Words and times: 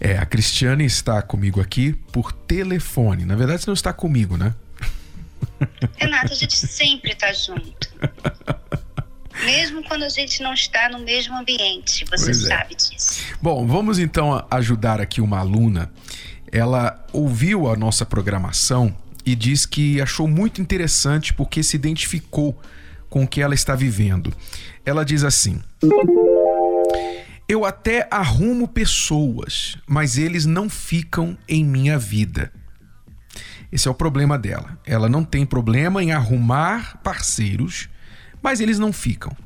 É, 0.00 0.18
a 0.18 0.26
Cristiane 0.26 0.84
está 0.84 1.22
comigo 1.22 1.60
aqui 1.60 1.92
por 2.12 2.32
telefone. 2.32 3.24
Na 3.24 3.34
verdade, 3.34 3.62
você 3.62 3.70
não 3.70 3.74
está 3.74 3.92
comigo, 3.92 4.36
né? 4.36 4.54
Renato, 5.96 6.32
a 6.32 6.36
gente 6.36 6.56
sempre 6.56 7.12
está 7.12 7.32
junto. 7.32 7.88
Mesmo 9.44 9.82
quando 9.84 10.02
a 10.02 10.08
gente 10.08 10.42
não 10.42 10.54
está 10.54 10.88
no 10.88 10.98
mesmo 10.98 11.36
ambiente, 11.36 12.06
você 12.06 12.24
pois 12.24 12.44
é. 12.44 12.48
sabe 12.48 12.72
é. 12.72 12.76
disso. 12.76 13.22
Bom, 13.40 13.66
vamos 13.66 13.98
então 13.98 14.44
ajudar 14.50 14.98
aqui 14.98 15.20
uma 15.20 15.38
aluna. 15.38 15.92
Ela 16.50 17.04
ouviu 17.12 17.68
a 17.68 17.76
nossa 17.76 18.06
programação 18.06 18.96
e 19.26 19.34
diz 19.34 19.66
que 19.66 20.00
achou 20.00 20.26
muito 20.26 20.62
interessante 20.62 21.34
porque 21.34 21.62
se 21.62 21.76
identificou 21.76 22.58
com 23.10 23.24
o 23.24 23.28
que 23.28 23.42
ela 23.42 23.54
está 23.54 23.74
vivendo. 23.74 24.32
Ela 24.86 25.04
diz 25.04 25.22
assim: 25.22 25.60
eu 27.48 27.64
até 27.64 28.08
arrumo 28.10 28.66
pessoas, 28.66 29.78
mas 29.86 30.18
eles 30.18 30.46
não 30.46 30.68
ficam 30.68 31.38
em 31.48 31.64
minha 31.64 31.98
vida. 31.98 32.52
Esse 33.70 33.86
é 33.86 33.90
o 33.90 33.94
problema 33.94 34.38
dela. 34.38 34.78
Ela 34.84 35.08
não 35.08 35.24
tem 35.24 35.46
problema 35.46 36.02
em 36.02 36.12
arrumar 36.12 36.98
parceiros, 37.02 37.88
mas 38.42 38.60
eles 38.60 38.78
não 38.78 38.92
ficam. 38.92 39.36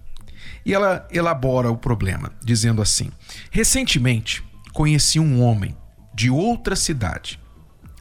E 0.64 0.72
ela 0.74 1.06
elabora 1.10 1.70
o 1.70 1.76
problema, 1.76 2.32
dizendo 2.42 2.80
assim: 2.80 3.10
Recentemente 3.50 4.42
conheci 4.72 5.18
um 5.18 5.42
homem 5.42 5.76
de 6.14 6.30
outra 6.30 6.76
cidade. 6.76 7.40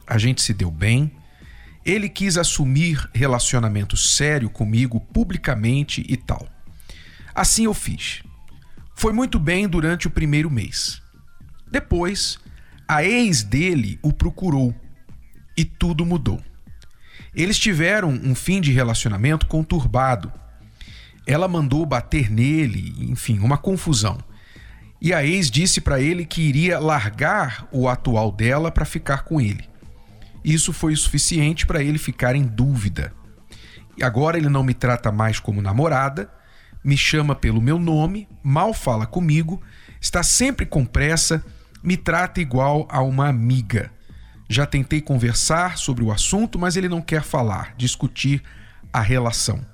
A 0.06 0.18
gente 0.18 0.42
se 0.42 0.54
deu 0.54 0.70
bem. 0.70 1.12
Ele 1.84 2.08
quis 2.08 2.36
assumir 2.36 3.08
relacionamento 3.14 3.96
sério 3.96 4.50
comigo 4.50 5.00
publicamente 5.00 6.04
e 6.06 6.16
tal. 6.16 6.46
Assim 7.34 7.64
eu 7.64 7.72
fiz. 7.72 8.22
Foi 9.00 9.14
muito 9.14 9.38
bem 9.38 9.66
durante 9.66 10.06
o 10.06 10.10
primeiro 10.10 10.50
mês. 10.50 11.00
Depois, 11.72 12.38
a 12.86 13.02
ex 13.02 13.42
dele 13.42 13.98
o 14.02 14.12
procurou 14.12 14.74
e 15.56 15.64
tudo 15.64 16.04
mudou. 16.04 16.38
Eles 17.34 17.58
tiveram 17.58 18.10
um 18.10 18.34
fim 18.34 18.60
de 18.60 18.72
relacionamento 18.72 19.46
conturbado. 19.46 20.30
Ela 21.26 21.48
mandou 21.48 21.86
bater 21.86 22.30
nele, 22.30 22.94
enfim, 23.10 23.38
uma 23.38 23.56
confusão. 23.56 24.18
E 25.00 25.14
a 25.14 25.24
ex 25.24 25.50
disse 25.50 25.80
para 25.80 25.98
ele 25.98 26.26
que 26.26 26.42
iria 26.42 26.78
largar 26.78 27.66
o 27.72 27.88
atual 27.88 28.30
dela 28.30 28.70
para 28.70 28.84
ficar 28.84 29.24
com 29.24 29.40
ele. 29.40 29.66
Isso 30.44 30.74
foi 30.74 30.92
o 30.92 30.98
suficiente 30.98 31.64
para 31.64 31.82
ele 31.82 31.96
ficar 31.96 32.36
em 32.36 32.42
dúvida. 32.42 33.14
E 33.96 34.04
agora 34.04 34.36
ele 34.36 34.50
não 34.50 34.62
me 34.62 34.74
trata 34.74 35.10
mais 35.10 35.40
como 35.40 35.62
namorada 35.62 36.30
me 36.82 36.96
chama 36.96 37.34
pelo 37.34 37.60
meu 37.60 37.78
nome, 37.78 38.28
mal 38.42 38.72
fala 38.72 39.06
comigo, 39.06 39.60
está 40.00 40.22
sempre 40.22 40.64
com 40.64 40.84
pressa, 40.84 41.44
me 41.82 41.96
trata 41.96 42.40
igual 42.40 42.86
a 42.90 43.02
uma 43.02 43.28
amiga. 43.28 43.90
Já 44.48 44.66
tentei 44.66 45.00
conversar 45.00 45.78
sobre 45.78 46.02
o 46.02 46.10
assunto, 46.10 46.58
mas 46.58 46.76
ele 46.76 46.88
não 46.88 47.00
quer 47.00 47.22
falar, 47.22 47.74
discutir 47.76 48.42
a 48.92 49.00
relação. 49.00 49.64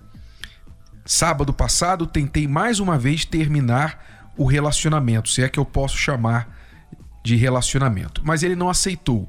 Sábado 1.05 1.53
passado 1.53 2.07
tentei 2.07 2.49
mais 2.49 2.81
uma 2.81 2.99
vez 2.99 3.25
terminar 3.25 4.33
o 4.37 4.45
relacionamento, 4.45 5.31
se 5.31 5.43
é 5.43 5.49
que 5.49 5.59
eu 5.59 5.65
posso 5.65 5.97
chamar 5.97 6.55
de 7.25 7.37
relacionamento, 7.37 8.21
mas 8.25 8.43
ele 8.43 8.55
não 8.55 8.69
aceitou. 8.69 9.29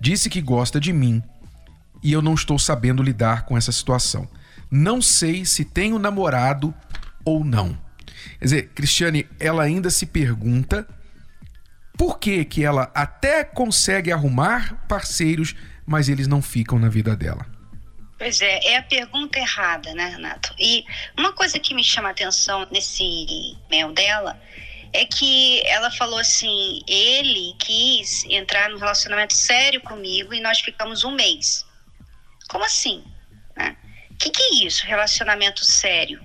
Disse 0.00 0.28
que 0.28 0.40
gosta 0.40 0.80
de 0.80 0.92
mim 0.92 1.22
e 2.02 2.12
eu 2.12 2.22
não 2.22 2.34
estou 2.34 2.58
sabendo 2.58 3.02
lidar 3.02 3.44
com 3.44 3.56
essa 3.56 3.72
situação. 3.72 4.28
Não 4.70 5.00
sei 5.00 5.44
se 5.44 5.64
tenho 5.64 5.98
namorado 5.98 6.74
ou 7.28 7.44
não. 7.44 7.78
Quer 8.38 8.44
dizer, 8.44 8.68
Cristiane, 8.74 9.28
ela 9.38 9.62
ainda 9.62 9.90
se 9.90 10.06
pergunta 10.06 10.86
por 11.96 12.18
que, 12.18 12.44
que 12.44 12.64
ela 12.64 12.90
até 12.94 13.44
consegue 13.44 14.12
arrumar 14.12 14.86
parceiros, 14.88 15.54
mas 15.84 16.08
eles 16.08 16.28
não 16.28 16.40
ficam 16.40 16.78
na 16.78 16.88
vida 16.88 17.16
dela. 17.16 17.44
Pois 18.16 18.40
é, 18.40 18.72
é 18.72 18.76
a 18.78 18.82
pergunta 18.82 19.38
errada, 19.38 19.94
né, 19.94 20.08
Renato? 20.08 20.54
E 20.58 20.84
uma 21.16 21.32
coisa 21.32 21.58
que 21.58 21.74
me 21.74 21.84
chama 21.84 22.08
a 22.08 22.10
atenção 22.12 22.66
nesse 22.70 23.04
e-mail 23.04 23.92
dela 23.92 24.40
é 24.92 25.04
que 25.04 25.62
ela 25.66 25.90
falou 25.90 26.18
assim: 26.18 26.80
ele 26.86 27.54
quis 27.58 28.24
entrar 28.24 28.70
num 28.70 28.78
relacionamento 28.78 29.34
sério 29.34 29.80
comigo 29.80 30.34
e 30.34 30.40
nós 30.40 30.60
ficamos 30.60 31.04
um 31.04 31.12
mês. 31.12 31.64
Como 32.48 32.64
assim? 32.64 33.04
Né? 33.56 33.76
O 34.18 34.20
que, 34.20 34.30
que 34.30 34.42
é 34.42 34.66
isso, 34.66 34.84
relacionamento 34.84 35.64
sério? 35.64 36.20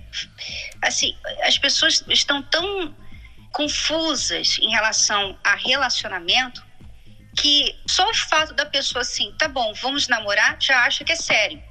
Assim, 0.81 1.15
as 1.43 1.59
pessoas 1.59 2.03
estão 2.09 2.41
tão 2.41 2.95
confusas 3.51 4.57
em 4.59 4.71
relação 4.71 5.37
a 5.43 5.53
relacionamento 5.53 6.65
que 7.37 7.79
só 7.87 8.09
o 8.09 8.13
fato 8.15 8.55
da 8.55 8.65
pessoa 8.65 9.03
assim, 9.03 9.31
tá 9.37 9.47
bom, 9.47 9.71
vamos 9.75 10.07
namorar, 10.07 10.57
já 10.59 10.83
acha 10.85 11.03
que 11.03 11.11
é 11.11 11.15
sério. 11.15 11.61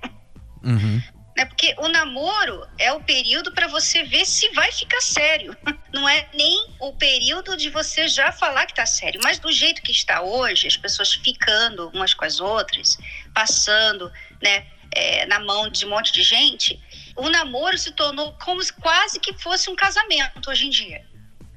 Uhum. 0.63 1.03
Né? 1.37 1.45
Porque 1.45 1.75
o 1.79 1.89
namoro 1.89 2.69
é 2.79 2.93
o 2.93 3.03
período 3.03 3.53
para 3.53 3.67
você 3.67 4.05
ver 4.05 4.25
se 4.25 4.49
vai 4.51 4.71
ficar 4.71 5.01
sério. 5.01 5.57
Não 5.93 6.09
é 6.09 6.29
nem 6.35 6.77
o 6.79 6.93
período 6.93 7.57
de 7.57 7.69
você 7.69 8.07
já 8.07 8.31
falar 8.31 8.67
que 8.67 8.75
tá 8.75 8.87
sério. 8.87 9.21
Mas 9.25 9.41
do 9.41 9.51
jeito 9.51 9.83
que 9.83 9.91
está 9.91 10.23
hoje, 10.23 10.69
as 10.69 10.77
pessoas 10.77 11.15
ficando 11.15 11.89
umas 11.89 12.15
com 12.15 12.25
as 12.25 12.39
outras, 12.39 12.97
passando, 13.35 14.13
né? 14.41 14.67
É, 14.95 15.27
na 15.27 15.41
mão 15.41 15.69
de 15.69 15.85
um 15.87 15.91
monte 15.91 16.13
de 16.13 16.23
gente, 16.23 16.81
o 17.17 17.29
namoro 17.29 17.77
se 17.77 17.93
tornou 17.93 18.33
como 18.45 18.63
se 18.63 18.73
quase 18.73 19.19
que 19.21 19.33
fosse 19.35 19.71
um 19.71 19.77
casamento 19.77 20.51
hoje 20.51 20.67
em 20.67 20.71
dia, 20.71 21.05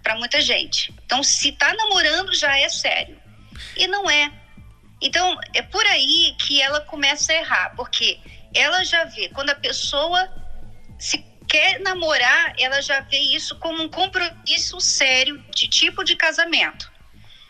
para 0.03 0.15
muita 0.15 0.41
gente. 0.41 0.93
Então, 1.05 1.23
se 1.23 1.51
tá 1.51 1.73
namorando, 1.73 2.33
já 2.33 2.57
é 2.57 2.69
sério. 2.69 3.17
E 3.77 3.87
não 3.87 4.09
é. 4.09 4.31
Então, 5.01 5.37
é 5.53 5.61
por 5.61 5.85
aí 5.87 6.35
que 6.39 6.61
ela 6.61 6.81
começa 6.81 7.31
a 7.31 7.35
errar, 7.35 7.73
porque 7.75 8.19
ela 8.53 8.83
já 8.83 9.03
vê, 9.05 9.29
quando 9.29 9.49
a 9.49 9.55
pessoa 9.55 10.29
se 10.97 11.23
quer 11.47 11.79
namorar, 11.79 12.55
ela 12.59 12.81
já 12.81 13.01
vê 13.01 13.19
isso 13.19 13.57
como 13.59 13.83
um 13.83 13.89
compromisso 13.89 14.79
sério 14.79 15.43
de 15.53 15.67
tipo 15.67 16.03
de 16.03 16.15
casamento. 16.15 16.91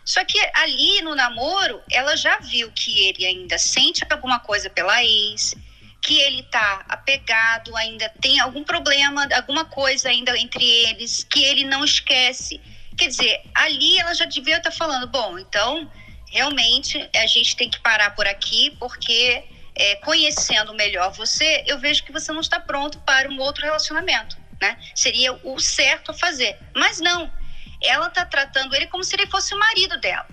Só 0.03 0.23
que 0.23 0.37
ali 0.53 1.01
no 1.01 1.15
namoro, 1.15 1.81
ela 1.91 2.15
já 2.15 2.37
viu 2.37 2.71
que 2.71 3.07
ele 3.07 3.25
ainda 3.25 3.57
sente 3.57 4.05
alguma 4.09 4.39
coisa 4.39 4.69
pela 4.69 5.03
ex, 5.03 5.55
que 6.05 6.21
ele 6.21 6.41
está 6.41 6.85
apegado, 6.87 7.75
ainda 7.75 8.07
tem 8.21 8.39
algum 8.39 8.63
problema, 8.63 9.27
alguma 9.33 9.65
coisa 9.65 10.07
ainda 10.07 10.37
entre 10.37 10.63
eles, 10.63 11.23
que 11.23 11.43
ele 11.43 11.65
não 11.65 11.83
esquece. 11.83 12.61
Quer 12.95 13.07
dizer, 13.07 13.41
ali 13.55 13.97
ela 13.97 14.13
já 14.13 14.25
devia 14.25 14.57
estar 14.57 14.69
tá 14.69 14.77
falando, 14.77 15.07
bom, 15.07 15.39
então 15.39 15.91
realmente 16.31 17.09
a 17.15 17.25
gente 17.25 17.55
tem 17.55 17.71
que 17.71 17.79
parar 17.79 18.11
por 18.11 18.27
aqui, 18.27 18.69
porque 18.77 19.43
é, 19.73 19.95
conhecendo 19.95 20.75
melhor 20.75 21.11
você, 21.11 21.63
eu 21.65 21.79
vejo 21.79 22.03
que 22.03 22.11
você 22.11 22.31
não 22.31 22.41
está 22.41 22.59
pronto 22.59 22.99
para 22.99 23.27
um 23.27 23.39
outro 23.39 23.63
relacionamento, 23.63 24.37
né? 24.61 24.77
Seria 24.93 25.33
o 25.33 25.59
certo 25.59 26.11
a 26.11 26.13
fazer. 26.13 26.55
Mas 26.75 26.99
não, 26.99 27.33
ela 27.81 28.09
está 28.09 28.23
tratando 28.23 28.75
ele 28.75 28.85
como 28.87 29.03
se 29.03 29.15
ele 29.15 29.25
fosse 29.25 29.55
o 29.55 29.59
marido 29.59 29.99
dela. 29.99 30.27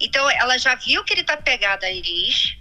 Então 0.00 0.30
ela 0.30 0.56
já 0.56 0.74
viu 0.76 1.04
que 1.04 1.12
ele 1.12 1.20
está 1.20 1.36
pegado 1.36 1.84
a 1.84 1.90
Elis, 1.90 2.56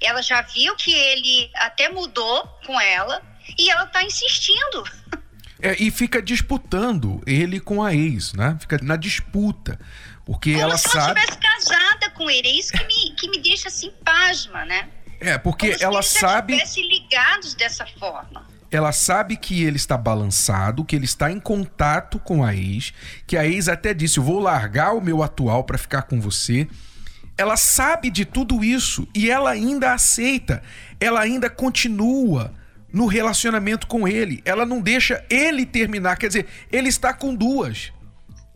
ela 0.00 0.22
já 0.22 0.42
viu 0.42 0.74
que 0.76 0.92
ele 0.92 1.50
até 1.54 1.88
mudou 1.88 2.46
com 2.66 2.80
ela 2.80 3.22
e 3.58 3.70
ela 3.70 3.86
tá 3.86 4.02
insistindo. 4.02 4.84
É, 5.60 5.74
e 5.82 5.90
fica 5.90 6.22
disputando 6.22 7.20
ele 7.26 7.58
com 7.58 7.82
a 7.82 7.92
ex, 7.92 8.32
né? 8.32 8.56
Fica 8.60 8.78
na 8.80 8.94
disputa. 8.94 9.76
Porque 10.24 10.52
Como 10.52 10.62
ela 10.62 10.78
se 10.78 10.88
sabe. 10.88 11.18
ela 11.18 11.18
estivesse 11.18 11.38
casada 11.38 12.10
com 12.10 12.30
ele. 12.30 12.46
É 12.46 12.52
isso 12.52 12.72
que 12.72 12.84
me, 12.84 13.14
que 13.16 13.28
me 13.28 13.38
deixa 13.40 13.66
assim, 13.68 13.90
pasma, 14.04 14.64
né? 14.64 14.88
É, 15.18 15.36
porque 15.36 15.72
Como 15.72 15.82
ela 15.82 16.02
se 16.02 16.18
eles 16.18 16.20
sabe. 16.20 16.58
Já 16.58 16.82
ligados 16.82 17.54
dessa 17.54 17.84
forma. 17.98 18.46
Ela 18.70 18.92
sabe 18.92 19.36
que 19.36 19.64
ele 19.64 19.78
está 19.78 19.96
balançado, 19.96 20.84
que 20.84 20.94
ele 20.94 21.06
está 21.06 21.32
em 21.32 21.40
contato 21.40 22.20
com 22.20 22.44
a 22.44 22.54
ex, 22.54 22.92
que 23.26 23.36
a 23.36 23.44
ex 23.44 23.68
até 23.68 23.92
disse: 23.92 24.20
vou 24.20 24.38
largar 24.38 24.92
o 24.92 25.00
meu 25.00 25.22
atual 25.22 25.64
para 25.64 25.78
ficar 25.78 26.02
com 26.02 26.20
você 26.20 26.68
ela 27.38 27.56
sabe 27.56 28.10
de 28.10 28.24
tudo 28.24 28.64
isso 28.64 29.06
e 29.14 29.30
ela 29.30 29.50
ainda 29.50 29.92
aceita, 29.92 30.62
ela 31.00 31.20
ainda 31.20 31.48
continua 31.48 32.52
no 32.92 33.06
relacionamento 33.06 33.86
com 33.86 34.08
ele, 34.08 34.42
ela 34.44 34.66
não 34.66 34.80
deixa 34.80 35.24
ele 35.30 35.64
terminar, 35.64 36.16
quer 36.16 36.26
dizer, 36.26 36.46
ele 36.72 36.88
está 36.88 37.14
com 37.14 37.34
duas. 37.34 37.92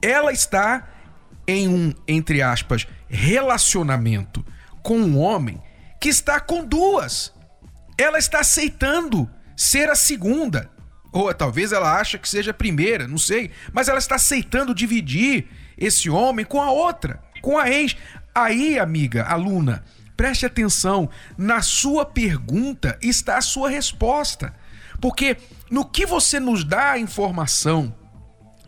Ela 0.00 0.32
está 0.32 0.88
em 1.46 1.68
um, 1.68 1.94
entre 2.08 2.42
aspas, 2.42 2.86
relacionamento 3.08 4.44
com 4.82 4.98
um 4.98 5.18
homem 5.18 5.62
que 6.00 6.08
está 6.08 6.40
com 6.40 6.64
duas. 6.64 7.32
Ela 7.96 8.18
está 8.18 8.40
aceitando 8.40 9.30
ser 9.56 9.88
a 9.90 9.94
segunda. 9.94 10.70
Ou 11.12 11.32
talvez 11.32 11.72
ela 11.72 12.00
acha 12.00 12.18
que 12.18 12.28
seja 12.28 12.50
a 12.50 12.54
primeira, 12.54 13.06
não 13.06 13.18
sei. 13.18 13.50
Mas 13.72 13.86
ela 13.88 13.98
está 13.98 14.16
aceitando 14.16 14.74
dividir 14.74 15.46
esse 15.76 16.08
homem 16.08 16.44
com 16.44 16.60
a 16.60 16.72
outra, 16.72 17.22
com 17.40 17.58
a 17.58 17.70
ex. 17.70 17.96
Aí, 18.34 18.78
amiga, 18.78 19.24
aluna, 19.24 19.84
preste 20.16 20.46
atenção. 20.46 21.08
Na 21.36 21.62
sua 21.62 22.04
pergunta 22.04 22.98
está 23.02 23.38
a 23.38 23.42
sua 23.42 23.68
resposta. 23.68 24.54
Porque 25.00 25.36
no 25.70 25.84
que 25.84 26.06
você 26.06 26.38
nos 26.38 26.64
dá 26.64 26.92
a 26.92 26.98
informação 26.98 27.94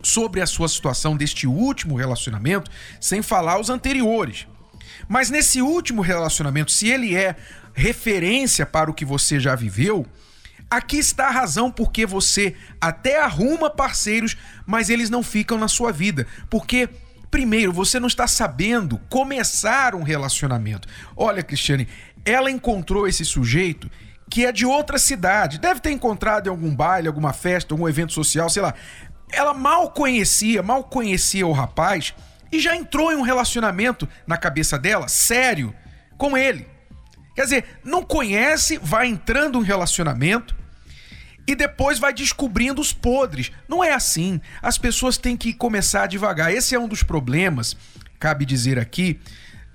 sobre 0.03 0.41
a 0.41 0.45
sua 0.45 0.67
situação 0.67 1.17
deste 1.17 1.47
último 1.47 1.95
relacionamento, 1.95 2.69
sem 3.01 3.21
falar 3.21 3.59
os 3.59 3.69
anteriores. 3.69 4.47
Mas 5.07 5.29
nesse 5.29 5.61
último 5.61 6.01
relacionamento, 6.01 6.71
se 6.71 6.87
ele 6.87 7.15
é 7.15 7.35
referência 7.73 8.65
para 8.65 8.89
o 8.89 8.93
que 8.93 9.03
você 9.03 9.39
já 9.39 9.55
viveu, 9.55 10.05
aqui 10.69 10.97
está 10.97 11.27
a 11.27 11.31
razão 11.31 11.71
porque 11.71 12.05
você 12.05 12.55
até 12.79 13.19
arruma 13.19 13.69
parceiros, 13.69 14.37
mas 14.65 14.89
eles 14.89 15.09
não 15.09 15.23
ficam 15.23 15.57
na 15.57 15.67
sua 15.67 15.91
vida. 15.91 16.27
Porque, 16.49 16.89
primeiro, 17.35 17.73
você 17.73 17.99
não 17.99 18.07
está 18.07 18.27
sabendo 18.27 18.97
começar 19.09 19.93
um 19.93 20.03
relacionamento. 20.03 20.87
Olha, 21.17 21.43
Cristiane, 21.43 21.85
ela 22.23 22.49
encontrou 22.49 23.05
esse 23.05 23.25
sujeito 23.25 23.91
que 24.29 24.45
é 24.45 24.53
de 24.53 24.65
outra 24.65 24.97
cidade. 24.97 25.59
Deve 25.59 25.81
ter 25.81 25.91
encontrado 25.91 26.47
em 26.47 26.49
algum 26.49 26.73
baile, 26.73 27.09
alguma 27.09 27.33
festa, 27.33 27.73
algum 27.73 27.89
evento 27.89 28.13
social, 28.13 28.49
sei 28.49 28.61
lá. 28.61 28.73
Ela 29.29 29.53
mal 29.53 29.91
conhecia, 29.91 30.63
mal 30.63 30.85
conhecia 30.85 31.45
o 31.45 31.51
rapaz 31.51 32.13
e 32.53 32.57
já 32.57 32.73
entrou 32.73 33.11
em 33.11 33.17
um 33.17 33.21
relacionamento 33.21 34.07
na 34.25 34.37
cabeça 34.37 34.79
dela, 34.79 35.09
sério, 35.09 35.75
com 36.17 36.37
ele. 36.37 36.65
Quer 37.35 37.43
dizer, 37.43 37.65
não 37.83 38.01
conhece, 38.01 38.79
vai 38.81 39.07
entrando 39.07 39.57
em 39.57 39.61
um 39.61 39.65
relacionamento 39.65 40.55
e 41.47 41.55
depois 41.55 41.99
vai 41.99 42.13
descobrindo 42.13 42.81
os 42.81 42.91
podres. 42.91 43.51
Não 43.67 43.83
é 43.83 43.93
assim. 43.93 44.41
As 44.61 44.77
pessoas 44.77 45.17
têm 45.17 45.37
que 45.37 45.53
começar 45.53 46.07
devagar. 46.07 46.51
Esse 46.51 46.75
é 46.75 46.79
um 46.79 46.87
dos 46.87 47.03
problemas, 47.03 47.75
cabe 48.19 48.45
dizer 48.45 48.79
aqui, 48.79 49.19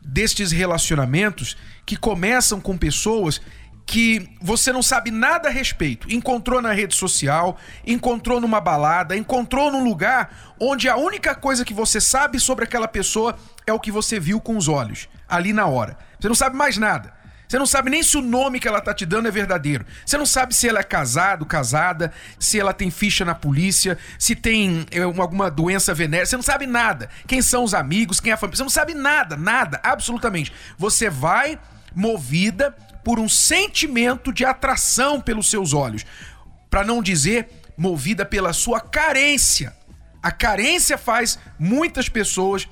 destes 0.03 0.51
relacionamentos 0.51 1.57
que 1.87 1.97
começam 1.97 2.61
com 2.61 2.77
pessoas 2.77 3.41
que 3.87 4.29
você 4.41 4.73
não 4.73 4.83
sabe 4.83 5.11
nada 5.11 5.49
a 5.49 5.51
respeito. 5.51 6.13
Encontrou 6.13 6.63
na 6.63 6.73
rede 6.73 6.95
social, 6.95 7.59
encontrou 7.85 8.41
numa 8.41 8.61
balada, 8.61 9.17
encontrou 9.17 9.73
num 9.73 9.83
lugar 9.83 10.55
onde 10.61 10.89
a 10.89 10.97
única 10.97 11.35
coisa 11.35 11.65
que 11.65 11.75
você 11.75 12.01
sabe 12.01 12.39
sobre 12.39 12.65
aquela 12.65 12.87
pessoa 12.87 13.37
é 13.67 13.73
o 13.73 13.81
que 13.81 13.91
você 13.91 14.21
viu 14.21 14.41
com 14.41 14.57
os 14.57 14.69
olhos, 14.69 15.09
ali 15.29 15.53
na 15.53 15.67
hora. 15.67 15.99
Você 16.21 16.29
não 16.29 16.37
sabe 16.37 16.57
mais 16.57 16.77
nada. 16.79 17.20
Você 17.51 17.59
não 17.59 17.67
sabe 17.67 17.91
nem 17.91 18.01
se 18.01 18.17
o 18.17 18.23
nome 18.23 18.61
que 18.61 18.69
ela 18.69 18.81
tá 18.81 18.95
te 18.95 19.05
dando 19.05 19.27
é 19.27 19.31
verdadeiro. 19.33 19.85
Você 20.07 20.17
não 20.17 20.25
sabe 20.25 20.55
se 20.55 20.69
ela 20.69 20.79
é 20.79 20.85
casado, 20.85 21.45
casada, 21.45 22.13
se 22.39 22.61
ela 22.61 22.73
tem 22.73 22.93
ficha 22.93 23.25
na 23.25 23.35
polícia, 23.35 23.99
se 24.17 24.37
tem 24.37 24.87
é, 24.93 25.01
alguma 25.01 25.51
doença 25.51 25.93
venérea. 25.93 26.25
Você 26.25 26.37
não 26.37 26.45
sabe 26.45 26.65
nada. 26.65 27.11
Quem 27.27 27.43
são 27.43 27.65
os 27.65 27.75
amigos, 27.75 28.21
quem 28.21 28.31
é 28.31 28.35
a 28.35 28.37
família. 28.37 28.57
Você 28.57 28.63
não 28.63 28.71
sabe 28.71 28.95
nada, 28.95 29.37
nada, 29.37 29.81
absolutamente. 29.83 30.53
Você 30.79 31.11
vai 31.11 31.59
movida 31.93 32.71
por 33.03 33.19
um 33.19 33.29
sentimento 33.29 34.33
de 34.33 34.45
atração 34.45 35.21
pelos 35.21 35.51
seus 35.51 35.73
olhos, 35.73 36.07
para 36.71 36.85
não 36.85 37.03
dizer 37.03 37.49
movida 37.77 38.25
pela 38.25 38.53
sua 38.53 38.81
carência. 38.81 39.75
A 40.23 40.31
carência 40.31 40.97
faz 40.97 41.37
muitas 41.59 42.09
pessoas 42.09 42.69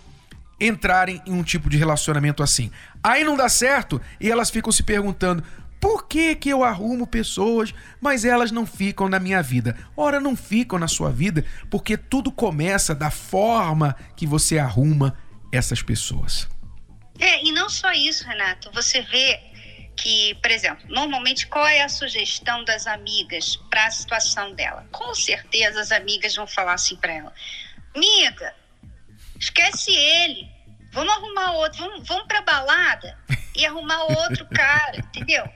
entrarem 0.61 1.23
em 1.27 1.33
um 1.33 1.43
tipo 1.43 1.69
de 1.69 1.77
relacionamento 1.77 2.43
assim. 2.43 2.71
Aí 3.03 3.25
não 3.25 3.37
dá 3.37 3.49
certo 3.49 4.01
e 4.21 4.31
elas 4.31 4.51
ficam 4.51 4.73
se 4.73 4.83
perguntando: 4.83 5.43
por 5.81 6.09
que, 6.09 6.35
que 6.35 6.49
eu 6.49 6.65
arrumo 6.65 7.07
pessoas, 7.07 7.73
mas 8.01 8.25
elas 8.25 8.51
não 8.51 8.67
ficam 8.67 9.09
na 9.09 9.21
minha 9.21 9.43
vida? 9.43 9.77
Ora, 9.97 10.19
não 10.19 10.37
ficam 10.37 10.79
na 10.79 10.89
sua 10.89 11.11
vida 11.11 11.45
porque 11.71 11.97
tudo 11.97 12.33
começa 12.33 12.95
da 12.95 13.11
forma 13.11 13.95
que 14.17 14.27
você 14.27 14.59
arruma 14.59 15.17
essas 15.53 15.83
pessoas. 15.83 16.49
É, 17.19 17.45
e 17.45 17.53
não 17.53 17.69
só 17.69 17.93
isso, 17.93 18.27
Renato. 18.27 18.71
Você 18.73 19.03
vê 19.03 19.41
que, 19.97 20.35
por 20.37 20.51
exemplo, 20.51 20.85
normalmente 20.89 21.47
qual 21.47 21.67
é 21.67 21.83
a 21.83 21.89
sugestão 21.89 22.65
das 22.65 22.87
amigas 22.87 23.57
para 23.71 23.87
a 23.87 23.91
situação 23.91 24.55
dela? 24.55 24.87
Com 24.93 25.15
certeza 25.15 25.81
as 25.81 25.91
amigas 25.91 26.35
vão 26.35 26.47
falar 26.47 26.75
assim 26.75 26.97
para 26.97 27.13
ela: 27.13 27.33
Amiga, 27.95 28.55
esquece 29.39 29.93
ele, 29.93 30.49
vamos 30.93 31.13
arrumar 31.15 31.53
outro, 31.53 31.79
vamos, 31.79 32.07
vamos 32.07 32.27
para 32.27 32.43
balada 32.43 33.19
e 33.57 33.67
arrumar 33.67 34.03
outro 34.05 34.47
cara, 34.55 34.99
entendeu? 34.99 35.49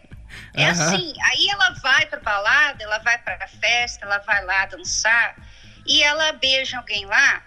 É 0.54 0.64
uhum. 0.64 0.70
assim, 0.70 1.14
aí 1.24 1.48
ela 1.50 1.70
vai 1.82 2.06
para 2.06 2.20
balada, 2.20 2.82
ela 2.82 2.98
vai 2.98 3.18
para 3.18 3.46
festa, 3.48 4.04
ela 4.04 4.18
vai 4.18 4.44
lá 4.44 4.66
dançar 4.66 5.36
e 5.86 6.02
ela 6.02 6.32
beija 6.32 6.78
alguém 6.78 7.04
lá 7.06 7.42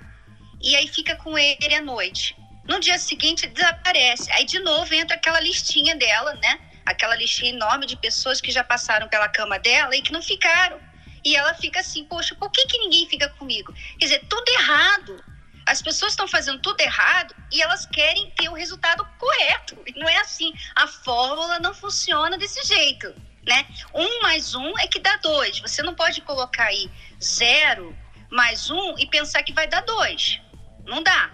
e 0.61 0.75
aí 0.75 0.87
fica 0.87 1.15
com 1.15 1.37
ele 1.37 1.75
à 1.75 1.81
noite. 1.81 2.35
No 2.67 2.79
dia 2.79 2.97
seguinte 2.97 3.47
desaparece. 3.47 4.31
Aí 4.31 4.45
de 4.45 4.59
novo 4.59 4.93
entra 4.93 5.15
aquela 5.15 5.39
listinha 5.39 5.95
dela, 5.95 6.33
né? 6.35 6.59
aquela 6.85 7.15
listinha 7.15 7.51
enorme 7.51 7.85
de 7.85 7.97
pessoas 7.97 8.39
que 8.39 8.51
já 8.51 8.63
passaram 8.63 9.07
pela 9.07 9.27
cama 9.27 9.57
dela 9.57 9.95
e 9.95 10.01
que 10.01 10.13
não 10.13 10.21
ficaram. 10.21 10.79
E 11.23 11.35
ela 11.35 11.55
fica 11.55 11.79
assim, 11.79 12.05
poxa, 12.05 12.35
por 12.35 12.51
que, 12.51 12.67
que 12.67 12.77
ninguém 12.77 13.09
fica 13.09 13.27
comigo? 13.29 13.73
Quer 13.97 14.05
dizer, 14.05 14.25
tudo 14.29 14.47
errado. 14.49 15.23
As 15.65 15.81
pessoas 15.81 16.12
estão 16.12 16.27
fazendo 16.27 16.59
tudo 16.59 16.79
errado 16.81 17.35
e 17.51 17.62
elas 17.62 17.85
querem 17.88 18.29
ter 18.31 18.50
o 18.50 18.53
resultado 18.53 19.07
correto. 19.17 19.77
Não 19.95 20.07
é 20.07 20.17
assim. 20.17 20.53
A 20.75 20.88
fórmula 20.88 21.59
não 21.59 21.73
funciona 21.73 22.38
desse 22.38 22.62
jeito, 22.67 23.13
né? 23.45 23.65
Um 23.94 24.21
mais 24.21 24.53
um 24.53 24.77
é 24.77 24.88
que 24.88 25.00
dá 25.00 25.17
dois. 25.17 25.59
Você 25.59 25.81
não 25.81 25.95
pode 25.95 26.21
colocar 26.21 26.65
aí 26.65 26.89
zero 27.21 27.97
mais 28.29 28.69
um 28.69 28.95
e 29.00 29.07
pensar 29.07 29.41
que 29.41 29.53
vai 29.53 29.67
dar 29.67 29.81
dois. 29.81 30.39
Não 30.85 31.01
dá. 31.01 31.31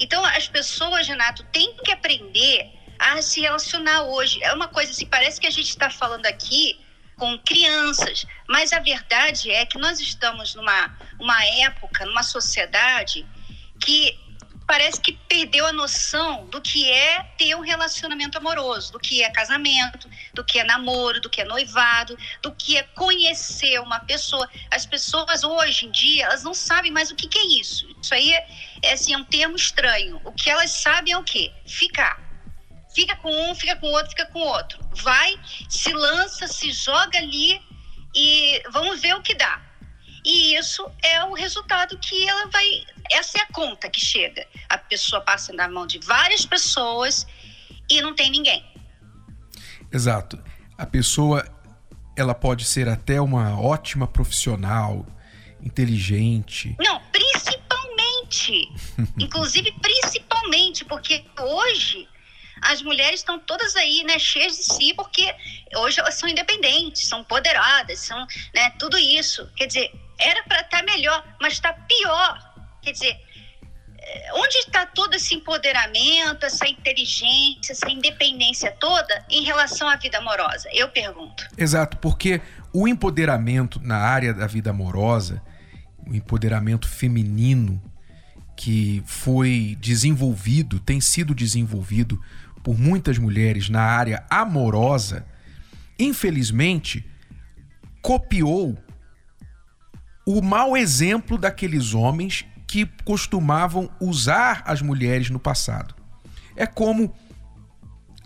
Então, 0.00 0.24
as 0.24 0.48
pessoas, 0.48 1.06
Renato, 1.06 1.44
têm 1.44 1.76
que 1.76 1.92
aprender 1.92 2.66
a 2.98 3.22
se 3.22 3.40
relacionar 3.40 4.02
hoje. 4.02 4.42
É 4.42 4.52
uma 4.52 4.68
coisa 4.68 4.90
assim, 4.90 5.06
parece 5.06 5.40
que 5.40 5.46
a 5.46 5.50
gente 5.50 5.68
está 5.68 5.88
falando 5.88 6.26
aqui 6.26 6.80
com 7.16 7.36
crianças, 7.40 8.24
mas 8.48 8.72
a 8.72 8.78
verdade 8.78 9.50
é 9.50 9.66
que 9.66 9.76
nós 9.76 9.98
estamos 9.98 10.54
numa 10.54 10.96
uma 11.18 11.44
época, 11.44 12.06
numa 12.06 12.22
sociedade 12.22 13.26
que 13.80 14.18
parece 14.66 15.00
que 15.00 15.12
perdeu 15.28 15.66
a 15.66 15.72
noção 15.72 16.44
do 16.46 16.60
que 16.60 16.90
é 16.90 17.22
ter 17.38 17.54
um 17.54 17.60
relacionamento 17.60 18.36
amoroso, 18.36 18.92
do 18.92 19.00
que 19.00 19.22
é 19.22 19.30
casamento, 19.30 20.08
do 20.34 20.44
que 20.44 20.58
é 20.58 20.64
namoro, 20.64 21.22
do 21.22 21.30
que 21.30 21.40
é 21.40 21.44
noivado, 21.44 22.18
do 22.42 22.54
que 22.54 22.76
é 22.76 22.82
conhecer 22.82 23.80
uma 23.80 24.00
pessoa. 24.00 24.48
As 24.70 24.84
pessoas 24.84 25.42
hoje 25.42 25.86
em 25.86 25.90
dia, 25.90 26.26
elas 26.26 26.44
não 26.44 26.52
sabem 26.52 26.92
mais 26.92 27.10
o 27.10 27.16
que, 27.16 27.26
que 27.26 27.38
é 27.38 27.46
isso. 27.60 27.88
Isso 28.02 28.14
aí 28.14 28.30
é, 28.32 28.46
é, 28.82 28.92
assim, 28.92 29.14
é 29.14 29.18
um 29.18 29.24
termo 29.24 29.56
estranho. 29.56 30.20
O 30.22 30.32
que 30.32 30.50
elas 30.50 30.70
sabem 30.70 31.14
é 31.14 31.18
o 31.18 31.24
quê? 31.24 31.50
Ficar 31.66 32.28
fica 32.94 33.14
com 33.16 33.30
um, 33.30 33.54
fica 33.54 33.76
com 33.76 33.86
outro, 33.86 34.10
fica 34.10 34.26
com 34.26 34.40
outro. 34.40 34.78
Vai, 35.02 35.38
se 35.68 35.92
lança, 35.92 36.48
se 36.48 36.72
joga 36.72 37.18
ali 37.18 37.60
e 38.14 38.60
vamos 38.70 39.00
ver 39.00 39.14
o 39.14 39.22
que 39.22 39.34
dá. 39.34 39.62
E 40.24 40.56
isso 40.56 40.84
é 41.02 41.24
o 41.24 41.32
resultado 41.32 41.96
que 41.98 42.28
ela 42.28 42.46
vai. 42.48 42.84
Conta 43.58 43.90
que 43.90 44.00
chega. 44.00 44.46
A 44.68 44.78
pessoa 44.78 45.20
passa 45.20 45.52
na 45.52 45.68
mão 45.68 45.84
de 45.84 45.98
várias 45.98 46.46
pessoas 46.46 47.26
e 47.90 48.00
não 48.00 48.14
tem 48.14 48.30
ninguém. 48.30 48.64
Exato. 49.92 50.40
A 50.76 50.86
pessoa 50.86 51.44
ela 52.16 52.36
pode 52.36 52.64
ser 52.64 52.88
até 52.88 53.20
uma 53.20 53.60
ótima 53.60 54.06
profissional, 54.06 55.04
inteligente. 55.60 56.76
Não, 56.78 57.02
principalmente. 57.10 58.68
inclusive, 59.18 59.72
principalmente, 59.82 60.84
porque 60.84 61.24
hoje 61.40 62.08
as 62.62 62.80
mulheres 62.80 63.18
estão 63.18 63.40
todas 63.40 63.74
aí, 63.74 64.04
né, 64.04 64.20
cheias 64.20 64.56
de 64.56 64.62
si, 64.72 64.94
porque 64.94 65.34
hoje 65.78 65.98
elas 65.98 66.14
são 66.14 66.28
independentes, 66.28 67.08
são 67.08 67.24
poderadas, 67.24 67.98
são, 67.98 68.24
né, 68.54 68.70
tudo 68.78 68.96
isso. 68.96 69.50
Quer 69.56 69.66
dizer, 69.66 69.90
era 70.16 70.44
para 70.44 70.60
estar 70.60 70.78
tá 70.78 70.84
melhor, 70.84 71.24
mas 71.40 71.54
está 71.54 71.72
pior. 71.72 72.54
Quer 72.82 72.92
dizer, 72.92 73.27
onde 74.34 74.58
está 74.58 74.86
todo 74.86 75.14
esse 75.14 75.34
empoderamento, 75.34 76.44
essa 76.46 76.66
inteligência, 76.66 77.72
essa 77.72 77.90
independência 77.90 78.70
toda 78.72 79.24
em 79.30 79.44
relação 79.44 79.88
à 79.88 79.96
vida 79.96 80.18
amorosa? 80.18 80.68
Eu 80.72 80.88
pergunto. 80.88 81.46
Exato, 81.56 81.96
porque 81.98 82.40
o 82.72 82.86
empoderamento 82.86 83.80
na 83.80 83.96
área 83.96 84.32
da 84.32 84.46
vida 84.46 84.70
amorosa, 84.70 85.42
o 86.06 86.14
empoderamento 86.14 86.88
feminino 86.88 87.82
que 88.56 89.02
foi 89.06 89.76
desenvolvido, 89.80 90.80
tem 90.80 91.00
sido 91.00 91.34
desenvolvido 91.34 92.20
por 92.62 92.78
muitas 92.78 93.16
mulheres 93.16 93.68
na 93.68 93.82
área 93.82 94.24
amorosa, 94.28 95.24
infelizmente, 95.98 97.08
copiou 98.02 98.76
o 100.26 100.42
mau 100.42 100.76
exemplo 100.76 101.38
daqueles 101.38 101.94
homens 101.94 102.44
que 102.68 102.86
costumavam 103.04 103.90
usar 103.98 104.62
as 104.66 104.82
mulheres 104.82 105.30
no 105.30 105.40
passado. 105.40 105.94
É 106.54 106.66
como 106.66 107.12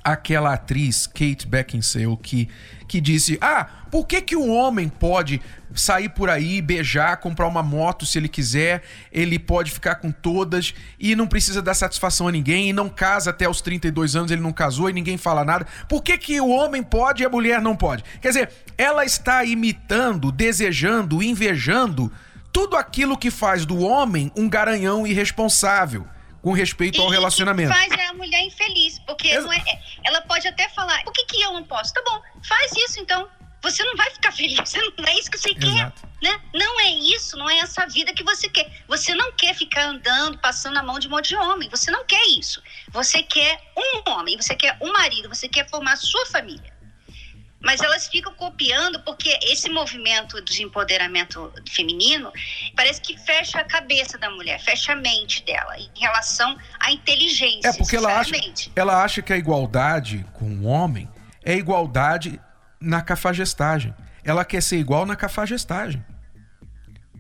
aquela 0.03 0.55
atriz 0.55 1.07
Kate 1.07 1.47
Beckinsale 1.47 2.17
que, 2.17 2.49
que 2.89 3.01
disse: 3.01 3.39
Ah, 3.41 3.69
por 3.91 4.05
que, 4.07 4.21
que 4.21 4.35
o 4.35 4.49
homem 4.49 4.89
pode 4.89 5.41
sair 5.75 6.09
por 6.09 6.29
aí, 6.29 6.61
beijar, 6.61 7.19
comprar 7.19 7.47
uma 7.47 7.63
moto 7.63 8.05
se 8.05 8.19
ele 8.19 8.29
quiser, 8.29 8.83
ele 9.13 9.39
pode 9.39 9.71
ficar 9.71 9.95
com 9.97 10.11
todas 10.11 10.75
e 10.99 11.15
não 11.15 11.27
precisa 11.27 11.63
dar 11.63 11.75
satisfação 11.75 12.27
a 12.27 12.33
ninguém 12.33 12.69
e 12.69 12.73
não 12.73 12.89
casa 12.89 13.31
até 13.31 13.49
os 13.49 13.61
32 13.61 14.17
anos, 14.17 14.31
ele 14.31 14.43
não 14.43 14.53
casou 14.53 14.91
e 14.91 14.93
ninguém 14.93 15.17
fala 15.17 15.45
nada. 15.45 15.67
Por 15.89 16.03
que, 16.03 16.19
que 16.19 16.41
o 16.41 16.49
homem 16.49 16.83
pode 16.83 17.23
e 17.23 17.27
a 17.27 17.31
mulher 17.31 17.63
não 17.63 17.77
pode? 17.77 18.05
Quer 18.21 18.29
dizer, 18.29 18.51
ela 18.77 19.05
está 19.05 19.45
imitando, 19.45 20.33
desejando, 20.33 21.23
invejando 21.23 22.11
tudo 22.53 22.77
aquilo 22.77 23.17
que 23.17 23.31
faz 23.31 23.65
do 23.65 23.81
homem 23.81 24.31
um 24.37 24.49
garanhão 24.49 25.07
irresponsável 25.07 26.07
com 26.43 26.53
respeito 26.53 27.01
ao 27.01 27.09
relacionamento. 27.09 27.73
faz 27.73 27.93
a 28.11 28.13
mulher 28.15 28.43
infeliz, 28.43 28.99
porque 29.07 29.29
é, 29.29 29.39
ela 30.05 30.21
pode 30.23 30.47
até 30.47 30.69
falar, 30.69 31.03
por 31.05 31.13
que, 31.13 31.25
que 31.25 31.41
eu 31.41 31.53
não 31.53 31.63
posso? 31.63 31.95
Tá 31.95 32.03
bom, 32.05 32.21
faz 32.47 32.73
isso 32.77 33.01
então. 33.01 33.29
Você 33.63 33.85
não 33.85 33.97
vai 33.97 34.11
ficar 34.11 34.33
feliz, 34.35 34.59
não 34.99 35.07
é 35.07 35.15
isso 35.19 35.31
que 35.31 35.39
você 35.39 35.51
Exato. 35.51 36.03
quer. 36.03 36.13
Né? 36.23 36.41
Não 36.55 36.81
é 36.81 36.91
isso, 36.91 37.37
não 37.37 37.51
é 37.51 37.59
essa 37.59 37.85
vida 37.87 38.13
que 38.13 38.23
você 38.23 38.49
quer. 38.49 38.71
Você 38.87 39.15
não 39.15 39.33
quer 39.33 39.55
ficar 39.55 39.87
andando, 39.87 40.39
passando 40.39 40.79
a 40.79 40.83
mão 40.83 40.99
de 40.99 41.09
um 41.09 41.11
monte 41.11 41.31
de 41.31 41.37
homem. 41.37 41.69
Você 41.69 41.91
não 41.91 42.05
quer 42.05 42.25
isso. 42.39 42.63
Você 42.91 43.25
quer 43.25 43.61
um 43.77 44.09
homem, 44.11 44.37
você 44.37 44.55
quer 44.55 44.77
um 44.81 44.93
marido, 44.93 45.29
você 45.29 45.49
quer 45.49 45.69
formar 45.69 45.97
sua 45.97 46.25
família. 46.27 46.72
Mas 47.65 47.81
elas 47.81 48.09
ficam 48.09 48.35
copiando 48.35 49.01
porque 49.05 49.39
esse 49.43 49.69
movimento 49.69 50.43
de 50.43 50.63
empoderamento 50.63 51.53
feminino 51.71 52.33
parece 52.75 53.01
que 53.01 53.17
fecha 53.17 53.61
a 53.61 53.65
cabeça 53.65 54.19
da 54.19 54.31
mulher, 54.31 54.61
fecha 54.61 54.93
a 54.93 54.97
mente 54.97 55.45
dela 55.45 55.79
em 55.79 55.91
relação 55.97 56.57
à 56.81 56.91
inteligência. 56.91 57.69
É 57.69 57.73
porque 57.73 57.97
ela 57.97 58.19
acha, 58.19 58.33
ela 58.75 59.03
acha 59.03 59.23
que 59.23 59.33
a 59.33 59.37
igualdade 59.37 60.27
com 60.33 60.47
o 60.47 60.65
homem 60.65 61.09
é 61.45 61.55
igualdade 61.55 62.41
na 62.81 63.01
cafagestagem. 63.01 63.95
Ela 64.25 64.45
quer 64.45 64.63
ser 64.63 64.79
igual 64.79 65.07
na 65.07 65.17
cafagestagem. 65.17 66.05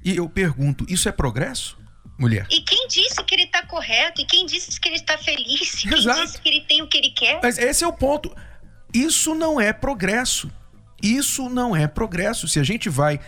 E 0.05 0.17
eu 0.17 0.29
pergunto, 0.29 0.85
isso 0.89 1.09
é 1.09 1.13
progresso? 1.13 1.81
Mulher. 2.19 2.47
E 2.51 2.61
quem 2.61 2.87
disse 2.89 3.23
que 3.25 3.35
ele 3.35 3.45
está 3.45 3.65
correto? 3.67 4.21
E 4.21 4.27
quem 4.27 4.47
disse 4.47 4.79
que 4.79 4.89
ele 4.89 4.97
está 4.97 5.17
feliz? 5.19 5.75
Quem 5.83 5.93
Exato. 5.93 6.21
disse 6.21 6.41
que 6.41 6.49
ele 6.49 6.61
tem 6.63 6.83
o 6.83 6.87
que 6.87 6.99
ele 6.99 7.11
quer? 7.11 7.41
Mas 7.43 7.59
esse 7.59 7.83
é 7.83 7.87
o 7.87 7.93
ponto. 7.93 8.35
Isso 8.93 9.35
não 9.35 9.61
é 9.61 9.73
progresso. 9.73 10.51
Isso 11.03 11.49
não 11.49 11.75
é 11.75 11.87
progresso. 11.87 12.47
Se 12.47 12.61
a 12.61 12.63
gente 12.63 12.89
vai 12.89 13.19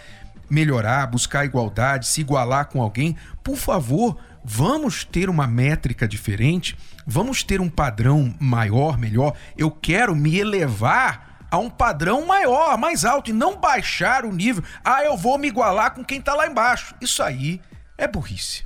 melhorar, 0.49 1.07
buscar 1.07 1.45
igualdade, 1.45 2.07
se 2.07 2.21
igualar 2.21 2.67
com 2.67 2.83
alguém, 2.83 3.17
por 3.43 3.57
favor, 3.57 4.19
vamos 4.45 5.05
ter 5.05 5.29
uma 5.29 5.47
métrica 5.47 6.07
diferente, 6.07 6.77
vamos 7.07 7.43
ter 7.43 7.61
um 7.61 7.69
padrão 7.69 8.35
maior, 8.39 8.99
melhor. 8.99 9.35
Eu 9.57 9.71
quero 9.71 10.15
me 10.15 10.39
elevar 10.39 11.47
a 11.51 11.59
um 11.59 11.71
padrão 11.71 12.27
maior, 12.27 12.77
mais 12.77 13.05
alto, 13.05 13.31
e 13.31 13.33
não 13.33 13.57
baixar 13.57 14.25
o 14.25 14.33
nível. 14.33 14.63
Ah, 14.85 15.05
eu 15.05 15.17
vou 15.17 15.39
me 15.39 15.49
igualar 15.49 15.95
com 15.95 16.05
quem 16.05 16.19
está 16.19 16.35
lá 16.35 16.47
embaixo. 16.47 16.95
Isso 17.01 17.23
aí 17.23 17.61
é 17.97 18.07
burrice. 18.07 18.65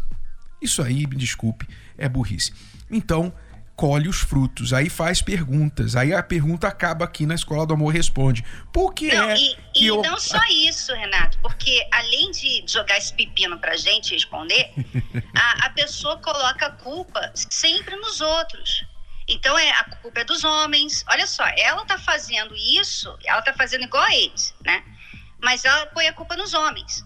Isso 0.60 0.82
aí, 0.82 1.06
me 1.06 1.14
desculpe, 1.14 1.68
é 1.96 2.08
burrice. 2.08 2.52
Então, 2.90 3.32
colhe 3.78 4.08
os 4.08 4.18
frutos, 4.18 4.72
aí 4.72 4.90
faz 4.90 5.22
perguntas, 5.22 5.94
aí 5.94 6.12
a 6.12 6.20
pergunta 6.20 6.66
acaba 6.66 7.04
aqui 7.04 7.24
na 7.24 7.36
Escola 7.36 7.64
do 7.64 7.74
Amor 7.74 7.94
Responde. 7.94 8.44
Por 8.72 8.92
que 8.92 9.14
não, 9.14 9.30
é 9.30 9.36
e, 9.36 9.56
que 9.72 9.84
e 9.84 9.86
eu... 9.86 10.02
não 10.02 10.18
só 10.18 10.40
isso, 10.50 10.92
Renato, 10.92 11.38
porque 11.38 11.86
além 11.92 12.32
de 12.32 12.64
jogar 12.66 12.98
esse 12.98 13.14
pepino 13.14 13.56
pra 13.60 13.76
gente 13.76 14.12
responder, 14.12 14.72
a, 15.32 15.66
a 15.66 15.70
pessoa 15.70 16.18
coloca 16.18 16.66
a 16.66 16.70
culpa 16.72 17.30
sempre 17.34 17.94
nos 17.94 18.20
outros. 18.20 18.84
Então 19.28 19.56
é 19.56 19.70
a 19.70 19.84
culpa 19.84 20.22
é 20.22 20.24
dos 20.24 20.42
homens. 20.42 21.04
Olha 21.08 21.28
só, 21.28 21.46
ela 21.56 21.84
tá 21.84 21.98
fazendo 21.98 22.56
isso, 22.56 23.16
ela 23.24 23.42
tá 23.42 23.52
fazendo 23.52 23.84
igual 23.84 24.02
a 24.02 24.12
eles, 24.12 24.56
né? 24.64 24.82
Mas 25.40 25.64
ela 25.64 25.86
põe 25.86 26.08
a 26.08 26.12
culpa 26.12 26.34
nos 26.34 26.52
homens. 26.52 27.04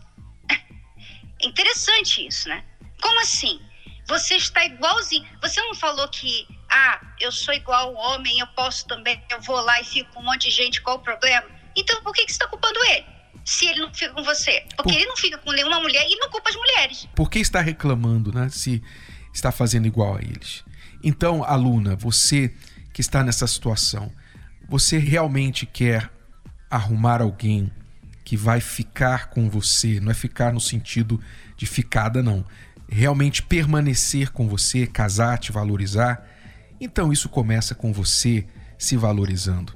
Interessante 1.43 2.27
isso, 2.27 2.49
né? 2.49 2.65
Como 2.99 3.21
assim? 3.21 3.61
Você 4.09 4.37
está 4.37 4.65
igualzinho. 4.65 5.29
Você 5.43 5.61
não 5.61 5.75
falou 5.75 6.09
que 6.09 6.47
ah, 6.73 7.01
eu 7.21 7.31
sou 7.31 7.53
igual 7.53 7.89
ao 7.89 7.95
homem, 7.95 8.39
eu 8.39 8.47
posso 8.49 8.87
também, 8.87 9.23
eu 9.31 9.41
vou 9.43 9.61
lá 9.61 9.81
e 9.81 9.85
fico 9.85 10.11
com 10.13 10.21
um 10.21 10.25
monte 10.25 10.49
de 10.49 10.51
gente, 10.51 10.81
qual 10.81 10.97
o 10.97 11.01
problema? 11.01 11.47
Então 11.77 12.03
por 12.03 12.13
que, 12.15 12.25
que 12.25 12.33
você 12.33 12.37
está 12.37 12.49
culpando 12.49 12.79
ele? 12.87 13.05
Se 13.45 13.67
ele 13.67 13.81
não 13.81 13.93
fica 13.93 14.13
com 14.15 14.23
você? 14.23 14.65
Porque 14.77 14.93
por... 14.93 14.99
ele 14.99 15.07
não 15.07 15.17
fica 15.17 15.37
com 15.37 15.53
nenhuma 15.53 15.81
mulher 15.81 16.07
e 16.09 16.17
não 16.17 16.31
culpa 16.31 16.49
as 16.49 16.57
mulheres. 16.57 17.09
Por 17.15 17.29
que 17.29 17.39
está 17.41 17.61
reclamando, 17.61 18.33
né? 18.33 18.49
Se 18.49 18.83
está 19.35 19.53
fazendo 19.53 19.87
igual 19.87 20.17
a 20.17 20.21
eles. 20.21 20.65
Então, 21.03 21.45
aluna, 21.45 21.97
você 21.97 22.55
que 22.93 23.01
está 23.01 23.23
nessa 23.25 23.47
situação, 23.47 24.13
você 24.69 24.99
realmente 24.99 25.67
quer 25.67 26.11
arrumar 26.71 27.21
alguém 27.21 27.71
que 28.25 28.37
vai 28.37 28.61
ficar 28.61 29.29
com 29.29 29.51
você, 29.51 30.01
não 30.01 30.11
é 30.11 30.15
ficar 30.15 30.53
no 30.53 30.61
sentido 30.61 31.21
de 31.57 31.67
ficada, 31.67 32.23
não. 32.23 32.45
Realmente 32.89 33.43
permanecer 33.43 34.31
com 34.31 34.49
você, 34.49 34.87
casar, 34.87 35.39
te 35.39 35.51
valorizar, 35.51 36.32
então 36.85 37.13
isso 37.13 37.29
começa 37.29 37.75
com 37.75 37.93
você 37.93 38.45
se 38.77 38.97
valorizando. 38.97 39.73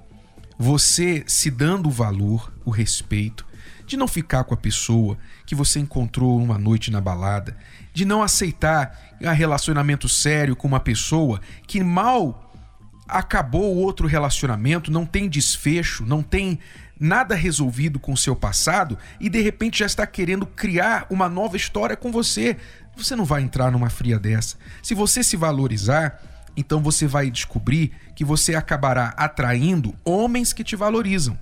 Você 0.59 1.23
se 1.27 1.51
dando 1.51 1.89
o 1.89 1.93
valor, 1.93 2.53
o 2.65 2.71
respeito, 2.71 3.47
de 3.87 3.97
não 3.97 4.09
ficar 4.09 4.43
com 4.43 4.55
a 4.55 4.57
pessoa 4.57 5.17
que 5.47 5.55
você 5.55 5.79
encontrou 5.79 6.37
uma 6.43 6.59
noite 6.59 6.91
na 6.91 7.01
balada, 7.01 7.57
de 7.95 8.05
não 8.05 8.23
aceitar 8.23 9.15
um 9.21 9.31
relacionamento 9.31 10.09
sério 10.09 10.57
com 10.57 10.67
uma 10.67 10.81
pessoa 10.81 11.41
que 11.67 11.81
mal 11.83 12.53
acabou 13.07 13.77
outro 13.77 14.09
relacionamento, 14.09 14.91
não 14.91 15.07
tem 15.07 15.29
desfecho, 15.29 16.05
não 16.05 16.23
tem 16.23 16.59
nada 16.99 17.35
resolvido 17.35 18.01
com 18.01 18.13
o 18.13 18.17
seu 18.17 18.35
passado 18.35 18.99
e 19.21 19.29
de 19.29 19.41
repente 19.41 19.79
já 19.79 19.87
está 19.87 20.07
querendo 20.07 20.45
criar 20.45 21.07
uma 21.09 21.29
nova 21.29 21.57
história 21.57 21.97
com 21.97 22.11
você. 22.11 22.57
Você 22.97 23.15
não 23.15 23.25
vai 23.25 23.43
entrar 23.43 23.71
numa 23.71 23.91
fria 23.91 24.19
dessa. 24.19 24.57
Se 24.83 24.95
você 24.95 25.23
se 25.23 25.37
valorizar, 25.37 26.21
então 26.57 26.81
você 26.81 27.07
vai 27.07 27.31
descobrir 27.31 27.93
que 28.15 28.25
você 28.25 28.55
acabará 28.55 29.15
atraindo 29.17 29.95
homens 30.05 30.53
que 30.53 30.65
te 30.65 30.75
valorizam. 30.75 31.39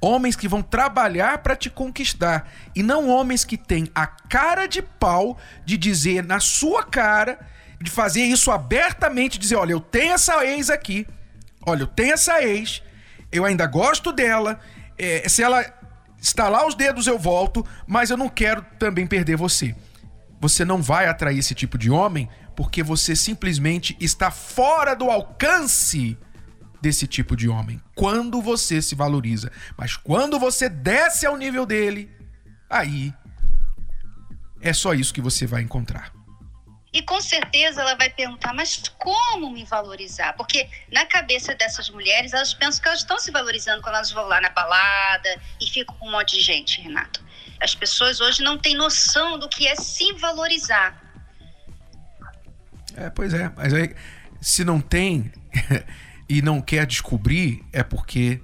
Homens 0.00 0.36
que 0.36 0.48
vão 0.48 0.62
trabalhar 0.62 1.38
para 1.38 1.56
te 1.56 1.68
conquistar 1.68 2.50
e 2.74 2.82
não 2.82 3.08
homens 3.08 3.44
que 3.44 3.56
têm 3.56 3.90
a 3.94 4.06
cara 4.06 4.66
de 4.66 4.80
pau 4.80 5.38
de 5.64 5.76
dizer 5.76 6.22
na 6.22 6.38
sua 6.38 6.84
cara, 6.84 7.38
de 7.80 7.90
fazer 7.90 8.22
isso 8.22 8.50
abertamente, 8.50 9.38
dizer: 9.38 9.56
olha, 9.56 9.72
eu 9.72 9.80
tenho 9.80 10.12
essa 10.12 10.44
ex 10.44 10.70
aqui, 10.70 11.06
olha, 11.66 11.82
eu 11.82 11.86
tenho 11.86 12.14
essa 12.14 12.42
ex, 12.42 12.82
eu 13.32 13.44
ainda 13.44 13.66
gosto 13.66 14.12
dela, 14.12 14.60
é, 14.96 15.28
se 15.28 15.42
ela 15.42 15.64
estalar 16.20 16.66
os 16.66 16.74
dedos 16.74 17.06
eu 17.06 17.18
volto, 17.18 17.64
mas 17.86 18.10
eu 18.10 18.16
não 18.16 18.28
quero 18.28 18.64
também 18.78 19.06
perder 19.06 19.36
você. 19.36 19.74
Você 20.40 20.64
não 20.64 20.80
vai 20.80 21.08
atrair 21.08 21.38
esse 21.38 21.54
tipo 21.54 21.76
de 21.76 21.90
homem 21.90 22.28
porque 22.58 22.82
você 22.82 23.14
simplesmente 23.14 23.96
está 24.00 24.32
fora 24.32 24.96
do 24.96 25.12
alcance 25.12 26.18
desse 26.82 27.06
tipo 27.06 27.36
de 27.36 27.48
homem. 27.48 27.80
Quando 27.94 28.42
você 28.42 28.82
se 28.82 28.96
valoriza. 28.96 29.52
Mas 29.76 29.94
quando 29.94 30.40
você 30.40 30.68
desce 30.68 31.24
ao 31.24 31.36
nível 31.36 31.64
dele, 31.64 32.10
aí 32.68 33.14
é 34.60 34.72
só 34.72 34.92
isso 34.92 35.14
que 35.14 35.20
você 35.20 35.46
vai 35.46 35.62
encontrar. 35.62 36.12
E 36.92 37.00
com 37.00 37.20
certeza 37.20 37.80
ela 37.80 37.94
vai 37.94 38.10
perguntar, 38.10 38.52
mas 38.52 38.82
como 38.98 39.52
me 39.52 39.64
valorizar? 39.64 40.32
Porque 40.32 40.68
na 40.90 41.06
cabeça 41.06 41.54
dessas 41.54 41.88
mulheres, 41.88 42.32
elas 42.32 42.54
pensam 42.54 42.82
que 42.82 42.88
elas 42.88 43.00
estão 43.02 43.20
se 43.20 43.30
valorizando 43.30 43.82
quando 43.82 43.94
elas 43.94 44.10
vão 44.10 44.26
lá 44.26 44.40
na 44.40 44.48
balada 44.48 45.40
e 45.60 45.70
ficam 45.70 45.94
com 45.94 46.08
um 46.08 46.10
monte 46.10 46.36
de 46.36 46.42
gente, 46.42 46.80
Renato. 46.80 47.24
As 47.60 47.72
pessoas 47.76 48.20
hoje 48.20 48.42
não 48.42 48.58
têm 48.58 48.74
noção 48.74 49.38
do 49.38 49.48
que 49.48 49.68
é 49.68 49.76
se 49.76 50.12
valorizar. 50.14 51.07
É, 52.98 53.10
pois 53.10 53.32
é. 53.32 53.50
Mas 53.56 53.72
aí, 53.72 53.94
se 54.40 54.64
não 54.64 54.80
tem 54.80 55.30
e 56.28 56.42
não 56.42 56.60
quer 56.60 56.86
descobrir, 56.86 57.64
é 57.72 57.82
porque 57.82 58.40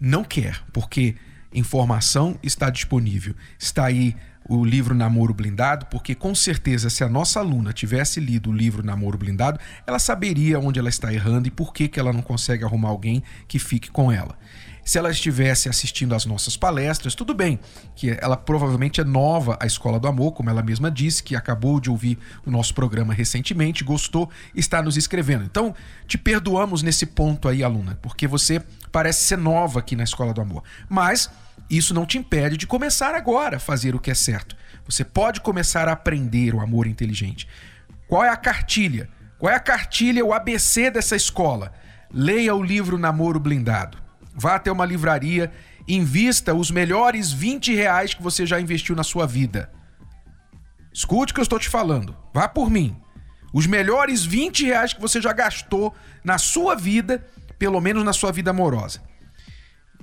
não 0.00 0.22
quer. 0.22 0.62
Porque 0.72 1.16
informação 1.52 2.38
está 2.42 2.70
disponível. 2.70 3.34
Está 3.58 3.86
aí 3.86 4.16
o 4.48 4.64
livro 4.64 4.94
Namoro 4.94 5.32
Blindado, 5.32 5.86
porque 5.86 6.14
com 6.14 6.34
certeza, 6.34 6.90
se 6.90 7.02
a 7.02 7.08
nossa 7.08 7.40
aluna 7.40 7.72
tivesse 7.72 8.20
lido 8.20 8.50
o 8.50 8.52
livro 8.52 8.84
Namoro 8.84 9.16
Blindado, 9.16 9.58
ela 9.86 9.98
saberia 9.98 10.60
onde 10.60 10.78
ela 10.78 10.88
está 10.88 11.12
errando 11.12 11.48
e 11.48 11.50
por 11.50 11.72
que, 11.72 11.88
que 11.88 11.98
ela 11.98 12.12
não 12.12 12.22
consegue 12.22 12.62
arrumar 12.64 12.90
alguém 12.90 13.22
que 13.48 13.58
fique 13.58 13.90
com 13.90 14.12
ela. 14.12 14.36
Se 14.84 14.98
ela 14.98 15.10
estivesse 15.10 15.68
assistindo 15.68 16.14
às 16.14 16.26
nossas 16.26 16.56
palestras, 16.56 17.14
tudo 17.14 17.32
bem, 17.32 17.58
que 17.96 18.10
ela 18.20 18.36
provavelmente 18.36 19.00
é 19.00 19.04
nova 19.04 19.56
à 19.60 19.66
Escola 19.66 19.98
do 19.98 20.06
Amor, 20.06 20.32
como 20.32 20.50
ela 20.50 20.62
mesma 20.62 20.90
disse, 20.90 21.22
que 21.22 21.34
acabou 21.34 21.80
de 21.80 21.90
ouvir 21.90 22.18
o 22.44 22.50
nosso 22.50 22.74
programa 22.74 23.14
recentemente, 23.14 23.82
gostou, 23.82 24.30
está 24.54 24.82
nos 24.82 24.96
escrevendo. 24.96 25.44
Então, 25.44 25.74
te 26.06 26.18
perdoamos 26.18 26.82
nesse 26.82 27.06
ponto 27.06 27.48
aí, 27.48 27.64
aluna, 27.64 27.98
porque 28.02 28.26
você 28.26 28.62
parece 28.92 29.24
ser 29.24 29.38
nova 29.38 29.80
aqui 29.80 29.96
na 29.96 30.04
Escola 30.04 30.34
do 30.34 30.40
Amor. 30.40 30.62
Mas 30.88 31.30
isso 31.70 31.94
não 31.94 32.04
te 32.04 32.18
impede 32.18 32.56
de 32.56 32.66
começar 32.66 33.14
agora 33.14 33.56
a 33.56 33.60
fazer 33.60 33.94
o 33.94 34.00
que 34.00 34.10
é 34.10 34.14
certo. 34.14 34.54
Você 34.86 35.02
pode 35.02 35.40
começar 35.40 35.88
a 35.88 35.92
aprender 35.92 36.54
o 36.54 36.60
amor 36.60 36.86
inteligente. 36.86 37.48
Qual 38.06 38.22
é 38.22 38.28
a 38.28 38.36
cartilha? 38.36 39.08
Qual 39.38 39.50
é 39.50 39.56
a 39.56 39.60
cartilha, 39.60 40.24
o 40.24 40.34
ABC 40.34 40.90
dessa 40.90 41.16
escola? 41.16 41.72
leia 42.14 42.54
o 42.54 42.62
livro 42.62 42.96
Namoro 42.96 43.40
Blindado. 43.40 43.98
Vá 44.34 44.56
até 44.56 44.70
uma 44.70 44.84
livraria, 44.84 45.52
invista 45.86 46.54
os 46.54 46.70
melhores 46.70 47.32
20 47.32 47.74
reais 47.74 48.14
que 48.14 48.22
você 48.22 48.44
já 48.44 48.60
investiu 48.60 48.96
na 48.96 49.04
sua 49.04 49.26
vida. 49.26 49.70
Escute 50.92 51.32
o 51.32 51.34
que 51.34 51.40
eu 51.40 51.44
estou 51.44 51.58
te 51.58 51.68
falando. 51.68 52.16
Vá 52.32 52.48
por 52.48 52.70
mim. 52.70 52.96
Os 53.52 53.66
melhores 53.66 54.24
20 54.24 54.64
reais 54.64 54.92
que 54.92 55.00
você 55.00 55.20
já 55.20 55.32
gastou 55.32 55.94
na 56.24 56.38
sua 56.38 56.74
vida, 56.74 57.24
pelo 57.58 57.80
menos 57.80 58.04
na 58.04 58.12
sua 58.12 58.32
vida 58.32 58.50
amorosa. 58.50 59.00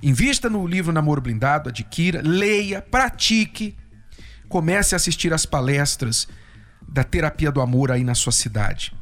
Invista 0.02 0.50
no 0.50 0.66
livro 0.66 0.92
Namoro 0.92 1.20
Blindado, 1.20 1.68
adquira, 1.68 2.20
leia, 2.24 2.82
pratique. 2.82 3.76
Comece 4.48 4.94
a 4.94 4.96
assistir 4.96 5.32
às 5.32 5.46
palestras 5.46 6.26
da 6.88 7.04
terapia 7.04 7.52
do 7.52 7.60
amor 7.60 7.90
aí 7.90 8.02
na 8.02 8.14
sua 8.14 8.32
cidade. 8.32 8.92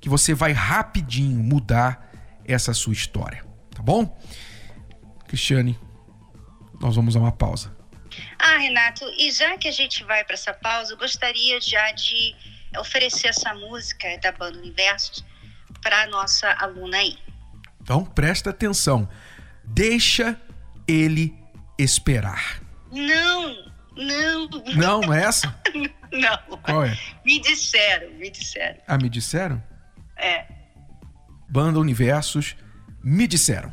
Que 0.00 0.08
você 0.08 0.34
vai 0.34 0.52
rapidinho 0.52 1.42
mudar 1.42 2.10
essa 2.44 2.74
sua 2.74 2.92
história. 2.92 3.44
Tá 3.74 3.82
bom? 3.82 4.18
Cristiane, 5.30 5.78
nós 6.80 6.96
vamos 6.96 7.14
a 7.14 7.20
uma 7.20 7.30
pausa. 7.30 7.72
Ah, 8.36 8.58
Renato, 8.58 9.04
e 9.16 9.30
já 9.30 9.56
que 9.56 9.68
a 9.68 9.70
gente 9.70 10.02
vai 10.02 10.24
para 10.24 10.34
essa 10.34 10.52
pausa, 10.52 10.92
eu 10.92 10.98
gostaria 10.98 11.60
já 11.60 11.92
de 11.92 12.34
oferecer 12.76 13.28
essa 13.28 13.54
música 13.54 14.08
da 14.20 14.32
banda 14.32 14.58
Universos 14.58 15.24
para 15.80 16.08
nossa 16.08 16.50
aluna 16.58 16.96
aí. 16.96 17.16
Então 17.80 18.04
presta 18.04 18.50
atenção. 18.50 19.08
Deixa 19.62 20.36
ele 20.88 21.32
esperar. 21.78 22.60
Não, 22.90 23.54
não. 23.96 24.48
Não, 24.74 25.00
não 25.00 25.14
é 25.14 25.22
essa? 25.22 25.56
não. 26.10 26.58
Qual 26.58 26.84
é? 26.84 26.98
Me 27.24 27.38
disseram, 27.38 28.10
me 28.14 28.30
disseram. 28.30 28.80
Ah, 28.84 28.98
me 28.98 29.08
disseram? 29.08 29.62
É. 30.16 30.44
Banda 31.48 31.78
Universos, 31.78 32.56
me 33.00 33.28
disseram. 33.28 33.72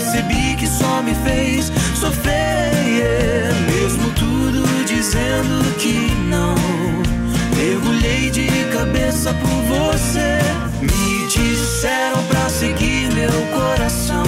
percebi 0.00 0.56
que 0.56 0.66
só 0.66 1.02
me 1.02 1.14
fez 1.14 1.70
sofrer. 1.94 3.52
Mesmo 3.66 4.10
tudo 4.12 4.64
dizendo 4.86 5.76
que 5.76 6.10
não, 6.28 6.54
mergulhei 7.54 8.30
de 8.30 8.48
cabeça 8.72 9.34
por 9.34 9.62
você. 9.68 10.38
Me 10.80 11.26
disseram 11.28 12.22
pra 12.28 12.48
seguir 12.48 13.12
meu 13.12 13.30
coração, 13.52 14.24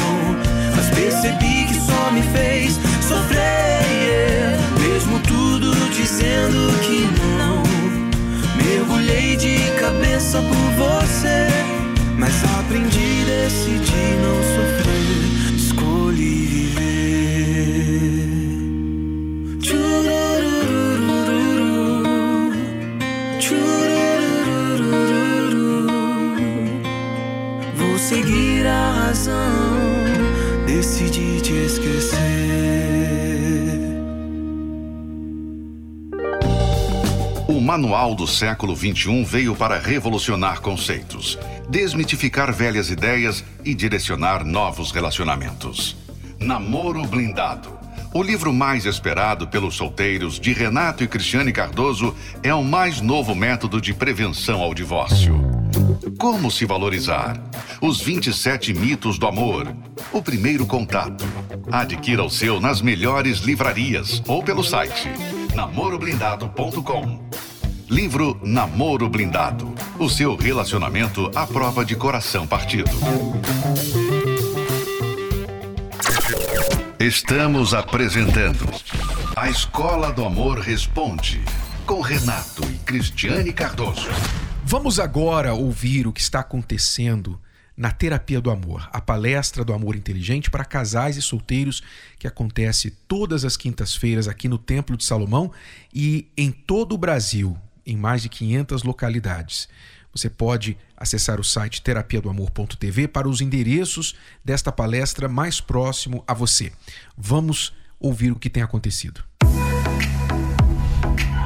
mas 0.76 0.90
percebi 0.90 1.64
que 1.66 1.80
só 1.80 2.10
me 2.10 2.22
fez 2.22 2.78
sofrer. 3.00 4.58
Mesmo 4.78 5.18
tudo 5.20 5.74
dizendo 5.90 6.78
que 6.80 7.08
não, 7.38 7.62
mergulhei 8.62 9.36
de 9.36 9.56
cabeça 9.80 10.42
por 10.42 10.86
você. 10.86 11.48
Mas 12.18 12.34
aprendi, 12.58 13.24
decidi 13.24 14.16
não 14.22 14.36
sofrer, 14.54 15.11
Manual 37.62 38.14
do 38.16 38.26
Século 38.26 38.74
XXI 38.74 39.22
veio 39.24 39.54
para 39.54 39.78
revolucionar 39.78 40.60
conceitos, 40.60 41.38
desmitificar 41.68 42.52
velhas 42.52 42.90
ideias 42.90 43.44
e 43.64 43.72
direcionar 43.72 44.44
novos 44.44 44.90
relacionamentos. 44.90 45.96
Namoro 46.40 47.06
Blindado. 47.06 47.78
O 48.12 48.22
livro 48.22 48.52
mais 48.52 48.84
esperado 48.84 49.46
pelos 49.46 49.76
solteiros 49.76 50.40
de 50.40 50.52
Renato 50.52 51.04
e 51.04 51.08
Cristiane 51.08 51.52
Cardoso 51.52 52.14
é 52.42 52.52
o 52.52 52.64
mais 52.64 53.00
novo 53.00 53.34
método 53.34 53.80
de 53.80 53.94
prevenção 53.94 54.60
ao 54.60 54.74
divórcio. 54.74 55.40
Como 56.18 56.50
se 56.50 56.66
valorizar? 56.66 57.40
Os 57.80 58.00
27 58.00 58.74
mitos 58.74 59.18
do 59.18 59.26
amor. 59.26 59.74
O 60.12 60.20
primeiro 60.20 60.66
contato. 60.66 61.24
Adquira 61.70 62.22
o 62.22 62.28
seu 62.28 62.60
nas 62.60 62.82
melhores 62.82 63.38
livrarias 63.38 64.20
ou 64.26 64.42
pelo 64.42 64.62
site 64.62 65.08
namoroblindado.com. 65.54 67.51
Livro 67.92 68.40
Namoro 68.42 69.06
Blindado. 69.06 69.70
O 69.98 70.08
seu 70.08 70.34
relacionamento 70.34 71.30
à 71.34 71.46
prova 71.46 71.84
de 71.84 71.94
coração 71.94 72.46
partido. 72.46 72.90
Estamos 76.98 77.74
apresentando 77.74 78.66
A 79.36 79.50
Escola 79.50 80.10
do 80.10 80.24
Amor 80.24 80.58
Responde 80.58 81.42
com 81.84 82.00
Renato 82.00 82.64
e 82.64 82.78
Cristiane 82.78 83.52
Cardoso. 83.52 84.08
Vamos 84.64 84.98
agora 84.98 85.52
ouvir 85.52 86.06
o 86.06 86.14
que 86.14 86.20
está 86.22 86.40
acontecendo 86.40 87.38
na 87.76 87.90
Terapia 87.90 88.40
do 88.40 88.50
Amor, 88.50 88.88
a 88.90 89.02
palestra 89.02 89.62
do 89.62 89.74
amor 89.74 89.96
inteligente 89.96 90.50
para 90.50 90.64
casais 90.64 91.18
e 91.18 91.22
solteiros 91.22 91.82
que 92.18 92.26
acontece 92.26 92.90
todas 93.06 93.44
as 93.44 93.54
quintas-feiras 93.54 94.28
aqui 94.28 94.48
no 94.48 94.56
Templo 94.56 94.96
de 94.96 95.04
Salomão 95.04 95.52
e 95.92 96.30
em 96.38 96.50
todo 96.50 96.94
o 96.94 96.98
Brasil, 96.98 97.54
em 97.86 97.96
mais 97.96 98.22
de 98.22 98.28
500 98.28 98.82
localidades. 98.82 99.68
Você 100.14 100.28
pode 100.28 100.76
acessar 100.96 101.40
o 101.40 101.44
site 101.44 101.80
terapiadoamor.tv 101.82 103.08
para 103.08 103.28
os 103.28 103.40
endereços 103.40 104.14
desta 104.44 104.70
palestra 104.70 105.28
mais 105.28 105.60
próximo 105.60 106.22
a 106.26 106.34
você. 106.34 106.70
Vamos 107.16 107.72
ouvir 107.98 108.30
o 108.30 108.38
que 108.38 108.50
tem 108.50 108.62
acontecido. 108.62 109.24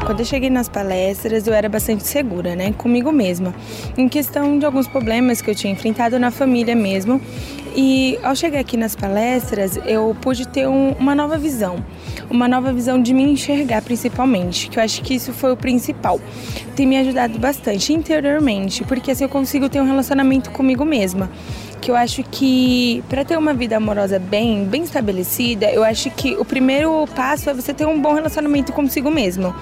Quando 0.05 0.21
eu 0.21 0.25
cheguei 0.25 0.51
nas 0.51 0.69
palestras, 0.69 1.49
eu 1.49 1.53
era 1.53 1.69
bastante 1.69 2.07
segura, 2.07 2.55
né, 2.55 2.73
comigo 2.73 3.11
mesma, 3.11 3.53
em 3.97 4.09
questão 4.09 4.57
de 4.57 4.65
alguns 4.65 4.87
problemas 4.87 5.43
que 5.43 5.51
eu 5.51 5.55
tinha 5.55 5.73
enfrentado 5.73 6.17
na 6.17 6.31
família 6.31 6.77
mesmo. 6.77 7.21
E 7.75 8.17
ao 8.23 8.35
chegar 8.37 8.61
aqui 8.61 8.77
nas 8.77 8.95
palestras, 8.95 9.77
eu 9.85 10.17
pude 10.23 10.47
ter 10.47 10.69
um, 10.69 10.93
uma 10.93 11.15
nova 11.15 11.37
visão, 11.37 11.85
uma 12.31 12.49
nova 12.49 12.73
visão 12.73 13.01
de 13.01 13.13
me 13.13 13.23
enxergar 13.23 13.83
principalmente, 13.83 14.69
que 14.69 14.79
eu 14.79 14.83
acho 14.83 15.03
que 15.03 15.15
isso 15.15 15.33
foi 15.33 15.53
o 15.53 15.57
principal. 15.57 16.21
Tem 16.75 16.87
me 16.87 16.97
ajudado 16.97 17.39
bastante 17.39 17.93
interiormente, 17.93 18.85
porque 18.85 19.11
assim 19.11 19.25
eu 19.25 19.29
consigo 19.29 19.69
ter 19.69 19.81
um 19.81 19.87
relacionamento 19.87 20.51
comigo 20.51 20.85
mesma 20.85 21.31
que 21.87 21.91
eu 21.93 21.95
acho 21.95 22.25
que 22.25 23.05
para 23.09 23.25
ter 23.25 23.39
uma 23.39 23.55
vida 23.55 23.77
amorosa 23.77 24.19
bem, 24.19 24.65
bem 24.65 24.83
estabelecida, 24.83 25.71
eu 25.71 25.85
acho 25.85 26.11
que 26.11 26.35
o 26.35 26.45
primeiro 26.45 27.07
passo 27.15 27.49
é 27.49 27.55
você 27.55 27.73
ter 27.73 27.87
um 27.87 28.01
bom 28.01 28.13
relacionamento 28.13 28.73
consigo 28.73 29.09
mesmo. 29.09 29.55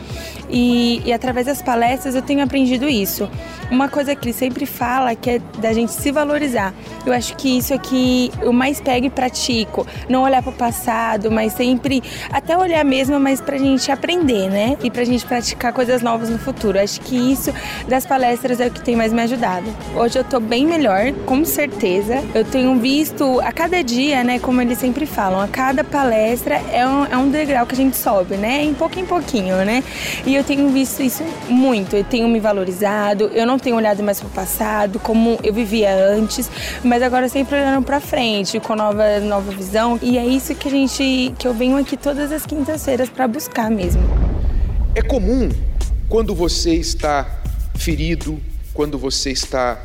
E, 0.49 1.03
e 1.05 1.13
através 1.13 1.47
das 1.47 1.63
palestras 1.63 2.15
eu 2.15 2.23
tenho 2.23 2.43
aprendido 2.43 2.89
isso. 2.89 3.29
Uma 3.71 3.89
coisa 3.89 4.15
que 4.15 4.27
ele 4.27 4.33
sempre 4.33 4.67
fala 4.67 5.15
que 5.15 5.31
é 5.31 5.39
da 5.59 5.73
gente 5.73 5.93
se 5.93 6.13
valorizar. 6.13 6.75
Eu 7.05 7.13
acho 7.13 7.37
que 7.37 7.59
isso 7.59 7.73
aqui 7.73 8.31
eu 8.41 8.53
mais 8.53 8.81
pego 8.81 9.07
e 9.07 9.11
pratico. 9.11 9.87
Não 10.09 10.23
olhar 10.23 10.43
para 10.43 10.51
o 10.51 10.55
passado, 10.55 11.31
mas 11.31 11.53
sempre 11.53 12.03
até 12.31 12.57
olhar 12.57 12.85
mesmo, 12.85 13.19
mas 13.19 13.41
para 13.41 13.57
a 13.57 13.59
gente 13.59 13.91
aprender, 13.91 14.51
né? 14.51 14.77
E 14.83 14.91
para 14.91 15.03
a 15.03 15.05
gente 15.05 15.25
praticar 15.25 15.73
coisas 15.73 16.03
novas 16.03 16.29
no 16.29 16.39
futuro. 16.39 16.79
Acho 16.79 17.01
que 17.01 17.17
isso 17.17 17.53
das 17.89 18.05
palestras 18.07 18.61
é 18.61 18.67
o 18.67 18.71
que 18.71 18.83
tem 18.83 18.97
mais 18.97 19.13
me 19.13 19.23
ajudado. 19.23 19.67
Hoje 19.95 20.19
eu 20.19 20.23
estou 20.23 20.41
bem 20.41 20.67
melhor, 20.67 21.13
com 21.27 21.45
certeza. 21.45 22.23
Eu 22.35 22.45
tenho 22.45 22.77
visto 22.79 23.41
a 23.41 23.53
cada 23.53 23.83
dia, 23.83 24.23
né? 24.23 24.39
Como 24.39 24.61
eles 24.61 24.79
sempre 24.79 25.07
falam, 25.07 25.41
a 25.41 25.49
cada 25.49 25.83
palestra 25.83 26.61
é 26.73 26.87
um, 26.87 27.05
é 27.07 27.17
um 27.17 27.31
degrau 27.31 27.67
que 27.67 27.75
a 27.75 27.77
gente 27.77 27.97
sobe, 27.97 28.37
né? 28.37 28.63
Em 28.63 28.75
pouco 28.75 28.99
em 28.99 29.07
pouquinho, 29.07 29.57
né? 29.65 29.83
E 30.27 30.34
eu 30.35 30.45
tenho 30.45 30.69
visto 30.71 31.03
isso 31.03 31.23
muito. 31.49 31.97
Eu 31.97 32.05
tenho 32.05 32.29
me 32.29 32.41
valorizado. 32.41 33.25
Eu 33.35 33.47
não 33.47 33.59
tenho 33.59 33.77
olhado 33.77 34.03
mais 34.03 34.21
para 34.21 34.29
o 34.29 34.31
passado, 34.31 34.99
como 34.99 35.39
eu 35.43 35.53
vivia 35.53 35.95
antes, 35.95 36.51
mas 36.83 37.03
agora 37.03 37.29
sempre 37.29 37.57
olhando 37.57 37.85
para 37.85 38.01
frente, 38.01 38.61
com 38.61 38.75
nova, 38.75 39.21
nova 39.21 39.51
visão. 39.53 39.99
E 40.03 40.19
é 40.19 40.25
isso 40.25 40.55
que 40.55 40.69
a 40.69 40.71
gente, 40.71 41.35
que 41.39 41.47
eu 41.47 41.55
venho 41.55 41.77
aqui 41.77 41.97
todas 41.97 42.33
as 42.33 42.45
quintas-feiras 42.47 43.09
para 43.09 43.27
buscar 43.29 43.71
mesmo. 43.71 44.03
É 44.95 45.03
comum 45.03 45.49
quando 46.09 46.35
você 46.35 46.75
está 46.75 47.41
ferido, 47.75 48.41
quando 48.73 48.99
você 48.99 49.31
está 49.31 49.83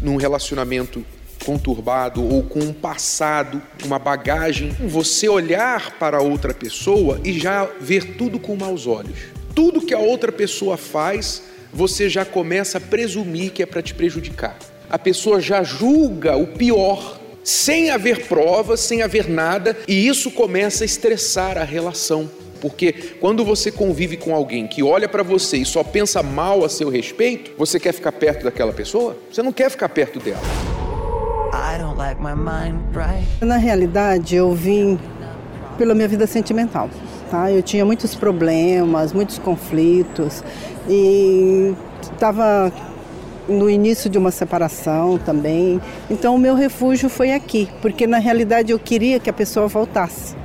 num 0.00 0.16
relacionamento 0.16 1.04
conturbado 1.44 2.24
ou 2.24 2.42
com 2.42 2.60
um 2.60 2.72
passado, 2.72 3.60
uma 3.84 3.98
bagagem, 3.98 4.70
você 4.88 5.28
olhar 5.28 5.98
para 5.98 6.20
outra 6.20 6.54
pessoa 6.54 7.20
e 7.22 7.38
já 7.38 7.64
ver 7.80 8.16
tudo 8.16 8.38
com 8.38 8.56
maus 8.56 8.86
olhos. 8.86 9.33
Tudo 9.54 9.80
que 9.80 9.94
a 9.94 9.98
outra 9.98 10.32
pessoa 10.32 10.76
faz 10.76 11.42
você 11.72 12.08
já 12.08 12.24
começa 12.24 12.78
a 12.78 12.80
presumir 12.80 13.52
que 13.52 13.62
é 13.62 13.66
para 13.66 13.82
te 13.82 13.94
prejudicar. 13.94 14.56
A 14.88 14.98
pessoa 14.98 15.40
já 15.40 15.62
julga 15.62 16.36
o 16.36 16.46
pior, 16.46 17.20
sem 17.42 17.90
haver 17.90 18.26
provas, 18.26 18.80
sem 18.80 19.02
haver 19.02 19.28
nada, 19.28 19.76
e 19.86 20.06
isso 20.06 20.30
começa 20.30 20.84
a 20.84 20.86
estressar 20.86 21.58
a 21.58 21.64
relação. 21.64 22.30
Porque 22.60 22.92
quando 23.20 23.44
você 23.44 23.70
convive 23.70 24.16
com 24.16 24.34
alguém 24.34 24.66
que 24.66 24.82
olha 24.82 25.08
para 25.08 25.22
você 25.22 25.58
e 25.58 25.64
só 25.66 25.84
pensa 25.84 26.22
mal 26.22 26.64
a 26.64 26.68
seu 26.68 26.88
respeito, 26.88 27.52
você 27.58 27.78
quer 27.78 27.92
ficar 27.92 28.12
perto 28.12 28.44
daquela 28.44 28.72
pessoa? 28.72 29.16
Você 29.30 29.42
não 29.42 29.52
quer 29.52 29.70
ficar 29.70 29.88
perto 29.88 30.18
dela. 30.18 30.40
Na 33.40 33.56
realidade, 33.56 34.34
eu 34.34 34.52
vim 34.52 34.98
pela 35.76 35.94
minha 35.94 36.08
vida 36.08 36.26
sentimental. 36.26 36.88
Tá? 37.34 37.50
Eu 37.50 37.64
tinha 37.64 37.84
muitos 37.84 38.14
problemas, 38.14 39.12
muitos 39.12 39.40
conflitos 39.40 40.44
e 40.88 41.74
estava 42.00 42.72
no 43.48 43.68
início 43.68 44.08
de 44.08 44.16
uma 44.16 44.30
separação 44.30 45.18
também. 45.18 45.80
Então 46.08 46.36
o 46.36 46.38
meu 46.38 46.54
refúgio 46.54 47.08
foi 47.08 47.32
aqui, 47.32 47.68
porque 47.82 48.06
na 48.06 48.18
realidade 48.18 48.70
eu 48.70 48.78
queria 48.78 49.18
que 49.18 49.28
a 49.28 49.32
pessoa 49.32 49.66
voltasse, 49.66 50.36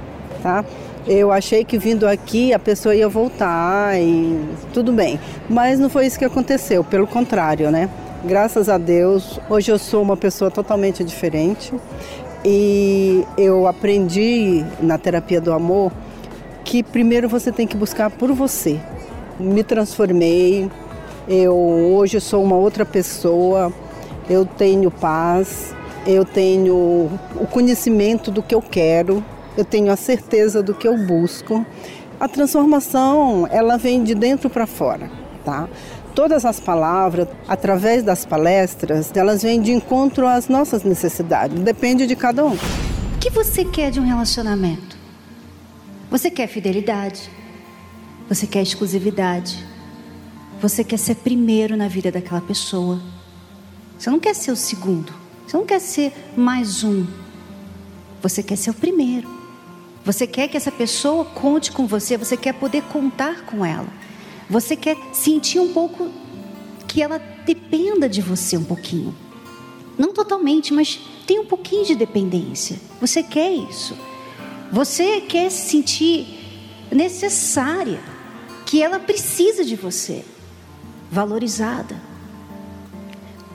tá? 0.42 0.66
Eu 1.06 1.32
achei 1.32 1.64
que 1.64 1.78
vindo 1.78 2.08
aqui 2.08 2.56
a 2.56 2.60
pessoa 2.60 2.96
ia 2.96 3.08
voltar 3.08 3.96
e 4.02 4.44
tudo 4.74 4.92
bem, 4.92 5.20
mas 5.48 5.78
não 5.78 5.92
foi 5.92 6.08
isso 6.08 6.18
que 6.18 6.26
aconteceu, 6.26 6.84
pelo 6.84 7.06
contrário, 7.06 7.70
né? 7.70 7.88
Graças 8.26 8.68
a 8.68 8.80
Deus, 8.80 9.40
hoje 9.48 9.72
eu 9.72 9.78
sou 9.78 10.02
uma 10.02 10.18
pessoa 10.18 10.50
totalmente 10.50 11.04
diferente 11.04 11.72
e 12.44 13.24
eu 13.38 13.68
aprendi 13.68 14.66
na 14.82 14.98
terapia 14.98 15.40
do 15.40 15.54
amor 15.54 15.92
que 16.64 16.84
primeiro 16.84 17.28
você 17.28 17.52
tem 17.52 17.66
que 17.66 17.76
buscar 17.76 18.10
por 18.10 18.32
você, 18.32 18.80
me 19.40 19.64
transformei, 19.64 20.70
eu 21.28 21.56
hoje 21.56 22.20
sou 22.20 22.44
uma 22.44 22.56
outra 22.56 22.86
pessoa, 22.86 23.72
eu 24.30 24.46
tenho 24.46 24.92
paz, 24.92 25.74
eu 26.06 26.26
tenho 26.26 27.10
o 27.36 27.48
conhecimento 27.50 28.32
do 28.32 28.42
que 28.42 28.54
eu 28.54 28.62
quero, 28.62 29.24
eu 29.58 29.64
tenho 29.64 29.92
a 29.92 29.96
certeza 29.96 30.62
do 30.62 30.74
que 30.74 30.88
eu 30.88 30.98
busco. 30.98 31.66
A 32.20 32.28
transformação, 32.28 33.48
ela 33.50 33.78
vem 33.78 34.04
de 34.04 34.14
dentro 34.14 34.50
para 34.50 34.68
fora, 34.68 35.10
tá? 35.46 35.70
Todas 36.14 36.44
as 36.44 36.60
palavras, 36.60 37.28
através 37.48 38.04
das 38.04 38.26
palestras, 38.26 39.12
elas 39.16 39.42
vêm 39.42 39.62
de 39.62 39.72
encontro 39.72 40.28
às 40.28 40.50
nossas 40.50 40.84
necessidades, 40.84 41.58
depende 41.60 42.06
de 42.06 42.16
cada 42.16 42.44
um. 42.44 42.54
O 42.56 43.20
que 43.20 43.30
você 43.30 43.64
quer 43.64 43.92
de 43.92 44.00
um 44.00 44.04
relacionamento? 44.04 44.99
Você 46.10 46.32
quer 46.32 46.48
fidelidade? 46.48 47.30
Você 48.28 48.48
quer 48.48 48.64
exclusividade. 48.64 49.64
Você 50.60 50.84
quer 50.84 50.98
ser 50.98 51.16
primeiro 51.16 51.78
na 51.78 51.88
vida 51.88 52.12
daquela 52.12 52.42
pessoa. 52.42 53.00
Você 53.98 54.10
não 54.10 54.20
quer 54.20 54.34
ser 54.34 54.52
o 54.52 54.56
segundo. 54.56 55.14
Você 55.46 55.56
não 55.56 55.66
quer 55.66 55.80
ser 55.80 56.12
mais 56.36 56.84
um. 56.84 57.06
Você 58.24 58.42
quer 58.42 58.56
ser 58.56 58.72
o 58.72 58.74
primeiro. 58.74 59.30
Você 60.04 60.26
quer 60.26 60.48
que 60.48 60.58
essa 60.58 60.72
pessoa 60.72 61.26
conte 61.26 61.72
com 61.72 61.86
você. 61.86 62.18
Você 62.18 62.36
quer 62.36 62.54
poder 62.54 62.82
contar 62.86 63.46
com 63.46 63.64
ela. 63.64 63.88
Você 64.50 64.76
quer 64.76 64.98
sentir 65.14 65.60
um 65.60 65.72
pouco 65.72 66.10
que 66.88 67.04
ela 67.04 67.20
dependa 67.46 68.10
de 68.10 68.20
você 68.20 68.58
um 68.58 68.64
pouquinho. 68.64 69.16
Não 69.96 70.12
totalmente, 70.12 70.74
mas 70.74 71.00
tem 71.28 71.40
um 71.40 71.46
pouquinho 71.46 71.86
de 71.86 71.94
dependência. 71.94 72.80
Você 73.00 73.22
quer 73.22 73.52
isso. 73.52 73.96
Você 74.72 75.22
quer 75.22 75.50
se 75.50 75.70
sentir 75.70 76.88
necessária 76.92 78.00
que 78.66 78.82
ela 78.82 79.00
precisa 79.00 79.66
de 79.66 79.76
você, 79.76 80.24
valorizada. 81.12 81.96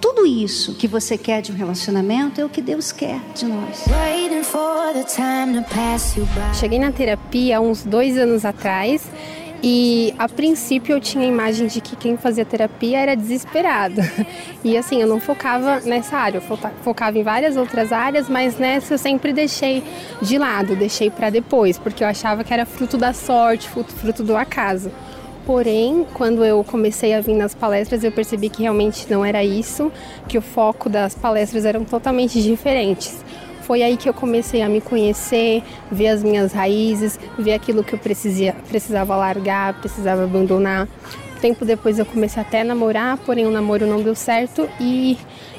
Tudo 0.01 0.27
isso 0.27 0.75
que 0.75 0.87
você 0.87 1.17
quer 1.17 1.41
de 1.41 1.51
um 1.51 1.55
relacionamento 1.55 2.41
é 2.41 2.45
o 2.45 2.49
que 2.49 2.61
Deus 2.61 2.93
quer 2.93 3.21
de 3.35 3.47
nós. 3.47 3.85
Cheguei 6.55 6.79
na 6.79 6.93
terapia 6.93 7.59
há 7.59 7.61
uns 7.61 7.85
dois 7.85 8.19
anos 8.19 8.45
atrás 8.45 9.09
e 9.67 10.15
a 10.19 10.29
princípio 10.29 10.95
eu 10.95 11.01
tinha 11.01 11.25
a 11.25 11.27
imagem 11.27 11.69
de 11.69 11.81
que 11.81 11.97
quem 11.97 12.19
fazia 12.19 12.45
terapia 12.45 12.99
era 12.99 13.17
desesperado. 13.17 13.99
E 14.63 14.77
assim, 14.77 15.01
eu 15.01 15.07
não 15.07 15.21
focava 15.21 15.81
nessa 15.81 16.17
área, 16.17 16.37
eu 16.39 16.59
focava 16.83 17.19
em 17.19 17.23
várias 17.23 17.57
outras 17.57 17.93
áreas, 17.93 18.29
mas 18.29 18.59
nessa 18.59 18.95
eu 18.95 18.99
sempre 18.99 19.33
deixei 19.33 19.83
de 20.21 20.37
lado, 20.37 20.77
deixei 20.77 21.11
para 21.11 21.31
depois, 21.31 21.79
porque 21.79 22.05
eu 22.05 22.09
achava 22.09 22.45
que 22.45 22.53
era 22.53 22.67
fruto 22.67 22.99
da 22.99 23.15
sorte, 23.15 23.69
fruto 23.69 24.23
do 24.23 24.37
acaso. 24.37 24.91
Porém, 25.47 26.07
quando 26.15 26.45
eu 26.45 26.63
comecei 26.65 27.15
a 27.15 27.21
vir 27.21 27.35
nas 27.35 27.55
palestras, 27.55 28.05
eu 28.05 28.13
percebi 28.13 28.51
que 28.51 28.63
realmente 28.63 29.07
não 29.11 29.25
era 29.25 29.45
isso, 29.45 29.91
que 30.29 30.37
o 30.37 30.43
foco 30.43 30.89
das 30.91 31.15
palestras 31.15 31.65
eram 31.65 31.85
totalmente 31.85 32.43
diferentes. 32.43 33.23
Foi 33.67 33.83
aí 33.83 33.97
que 33.97 34.09
eu 34.09 34.13
comecei 34.13 34.61
a 34.61 34.69
me 34.69 34.81
conhecer, 34.81 35.63
ver 35.91 36.09
as 36.09 36.23
minhas 36.23 36.53
raízes, 36.53 37.19
ver 37.39 37.55
aquilo 37.55 37.83
que 37.83 37.95
eu 37.95 37.99
precisava, 37.99 38.59
precisava 38.69 39.17
largar, 39.17 39.81
precisava 39.81 40.25
abandonar. 40.25 40.87
Tempo 41.41 41.65
depois 41.65 41.99
eu 41.99 42.05
comecei 42.05 42.43
até 42.43 42.61
a 42.61 42.65
namorar, 42.65 43.17
porém 43.19 43.47
o 43.47 43.51
namoro 43.51 43.87
não 43.87 44.03
deu 44.03 44.15
certo 44.15 44.69
e 44.79 45.17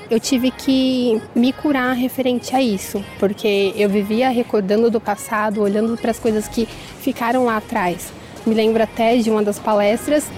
eu 0.10 0.20
tive 0.20 0.52
que 0.52 1.20
me 1.34 1.52
curar 1.52 1.96
referente 1.96 2.56
a 2.56 2.62
isso, 2.62 3.04
porque 3.20 3.74
eu 3.76 3.89
vivia 3.89 4.30
recordando 4.30 4.91
do 4.91 5.02
passado, 5.02 5.62
olhando 5.62 5.98
para 5.98 6.12
as 6.12 6.20
coisas 6.20 6.48
que 6.48 6.68
ficaram 7.00 7.46
lá 7.46 7.58
atrás. 7.58 8.13
Me 8.46 8.54
lembro 8.54 8.84
até 8.84 9.18
de 9.18 9.32
uma 9.32 9.41
das 9.41 9.58
palestras 9.58 10.30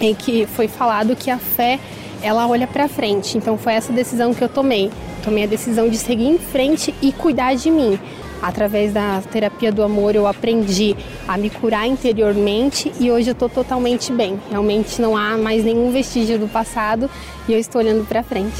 em 0.00 0.14
que 0.14 0.46
foi 0.46 0.68
falado 0.68 1.16
que 1.16 1.28
a 1.28 1.38
fé 1.38 1.80
ela 2.22 2.46
olha 2.46 2.68
para 2.68 2.86
frente. 2.86 3.36
Então 3.36 3.58
foi 3.58 3.72
essa 3.74 3.92
decisão 3.92 4.32
que 4.32 4.42
eu 4.42 4.48
tomei. 4.48 4.90
Tomei 5.22 5.44
a 5.44 5.46
decisão 5.46 5.88
de 5.88 5.98
seguir 5.98 6.26
em 6.26 6.38
frente 6.38 6.94
e 7.00 7.12
cuidar 7.12 7.54
de 7.54 7.70
mim. 7.70 7.98
Através 8.42 8.92
da 8.92 9.20
terapia 9.30 9.70
do 9.70 9.82
amor, 9.82 10.14
eu 10.14 10.26
aprendi 10.26 10.96
a 11.28 11.36
me 11.36 11.50
curar 11.50 11.86
interiormente 11.86 12.90
e 12.98 13.10
hoje 13.10 13.28
eu 13.28 13.32
estou 13.32 13.48
totalmente 13.48 14.12
bem. 14.12 14.40
Realmente 14.50 15.00
não 15.00 15.16
há 15.16 15.36
mais 15.36 15.62
nenhum 15.62 15.92
vestígio 15.92 16.38
do 16.38 16.48
passado 16.48 17.10
e 17.46 17.52
eu 17.52 17.58
estou 17.58 17.80
olhando 17.80 18.06
para 18.06 18.22
frente. 18.22 18.56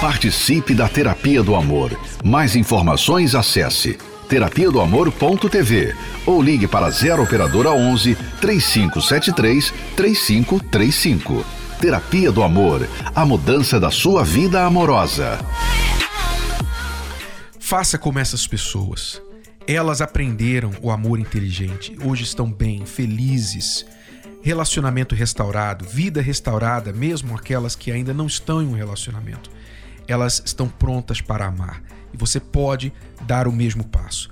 Participe 0.00 0.74
da 0.74 0.88
terapia 0.88 1.42
do 1.42 1.54
amor. 1.54 1.98
Mais 2.24 2.56
informações 2.56 3.34
acesse 3.34 3.98
terapia 4.28 4.70
do 4.70 4.80
amor.tv 4.80 5.94
ou 6.26 6.40
ligue 6.40 6.66
para 6.66 6.90
0 6.90 7.22
operadora 7.22 7.70
11 7.70 8.16
3573 8.40 9.72
3535. 9.96 11.57
Terapia 11.80 12.32
do 12.32 12.42
Amor, 12.42 12.88
a 13.14 13.24
mudança 13.24 13.78
da 13.78 13.88
sua 13.88 14.24
vida 14.24 14.64
amorosa. 14.64 15.38
Faça 17.60 17.96
como 17.96 18.18
essas 18.18 18.48
pessoas. 18.48 19.22
Elas 19.64 20.00
aprenderam 20.00 20.72
o 20.82 20.90
amor 20.90 21.20
inteligente, 21.20 21.96
hoje 22.04 22.24
estão 22.24 22.50
bem, 22.50 22.84
felizes. 22.84 23.86
Relacionamento 24.42 25.14
restaurado, 25.14 25.84
vida 25.84 26.20
restaurada, 26.20 26.92
mesmo 26.92 27.36
aquelas 27.36 27.76
que 27.76 27.92
ainda 27.92 28.12
não 28.12 28.26
estão 28.26 28.60
em 28.60 28.66
um 28.66 28.74
relacionamento. 28.74 29.48
Elas 30.08 30.42
estão 30.44 30.68
prontas 30.68 31.20
para 31.20 31.46
amar 31.46 31.80
e 32.12 32.16
você 32.16 32.40
pode 32.40 32.92
dar 33.22 33.46
o 33.46 33.52
mesmo 33.52 33.84
passo. 33.84 34.30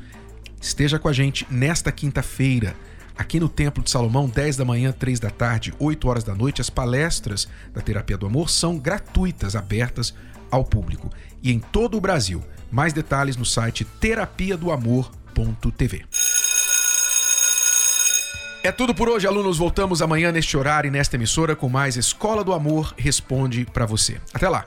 Esteja 0.61 0.99
com 0.99 1.07
a 1.07 1.13
gente 1.13 1.47
nesta 1.49 1.93
quinta-feira, 1.93 2.75
aqui 3.17 3.41
no 3.41 3.49
Templo 3.49 3.83
de 3.83 3.91
Salomão, 3.91 4.29
10 4.29 4.57
da 4.57 4.65
manhã, 4.65 4.93
3 4.93 5.21
da 5.21 5.31
tarde, 5.31 5.75
8 5.79 6.09
horas 6.09 6.25
da 6.25 6.35
noite. 6.35 6.61
As 6.61 6.71
palestras 6.71 7.49
da 7.73 7.81
Terapia 7.81 8.17
do 8.17 8.27
Amor 8.27 8.51
são 8.51 8.79
gratuitas, 8.79 9.57
abertas 9.57 10.15
ao 10.51 10.65
público 10.65 11.11
e 11.43 11.53
em 11.53 11.59
todo 11.59 11.97
o 11.97 12.01
Brasil. 12.01 12.43
Mais 12.71 12.93
detalhes 12.93 13.37
no 13.37 13.45
site 13.45 13.85
terapia 13.85 14.57
do 14.57 14.71
amor.tv. 14.71 16.05
É 18.63 18.73
tudo 18.73 18.93
por 18.93 19.09
hoje, 19.09 19.29
alunos. 19.29 19.59
Voltamos 19.59 20.03
amanhã 20.03 20.33
neste 20.33 20.57
horário 20.57 20.89
e 20.89 20.91
nesta 20.91 21.15
emissora 21.15 21.55
com 21.55 21.69
mais 21.69 21.97
Escola 21.97 22.43
do 22.43 22.53
Amor 22.53 22.93
Responde 22.99 23.65
para 23.65 23.87
você. 23.87 24.21
Até 24.35 24.49
lá. 24.49 24.67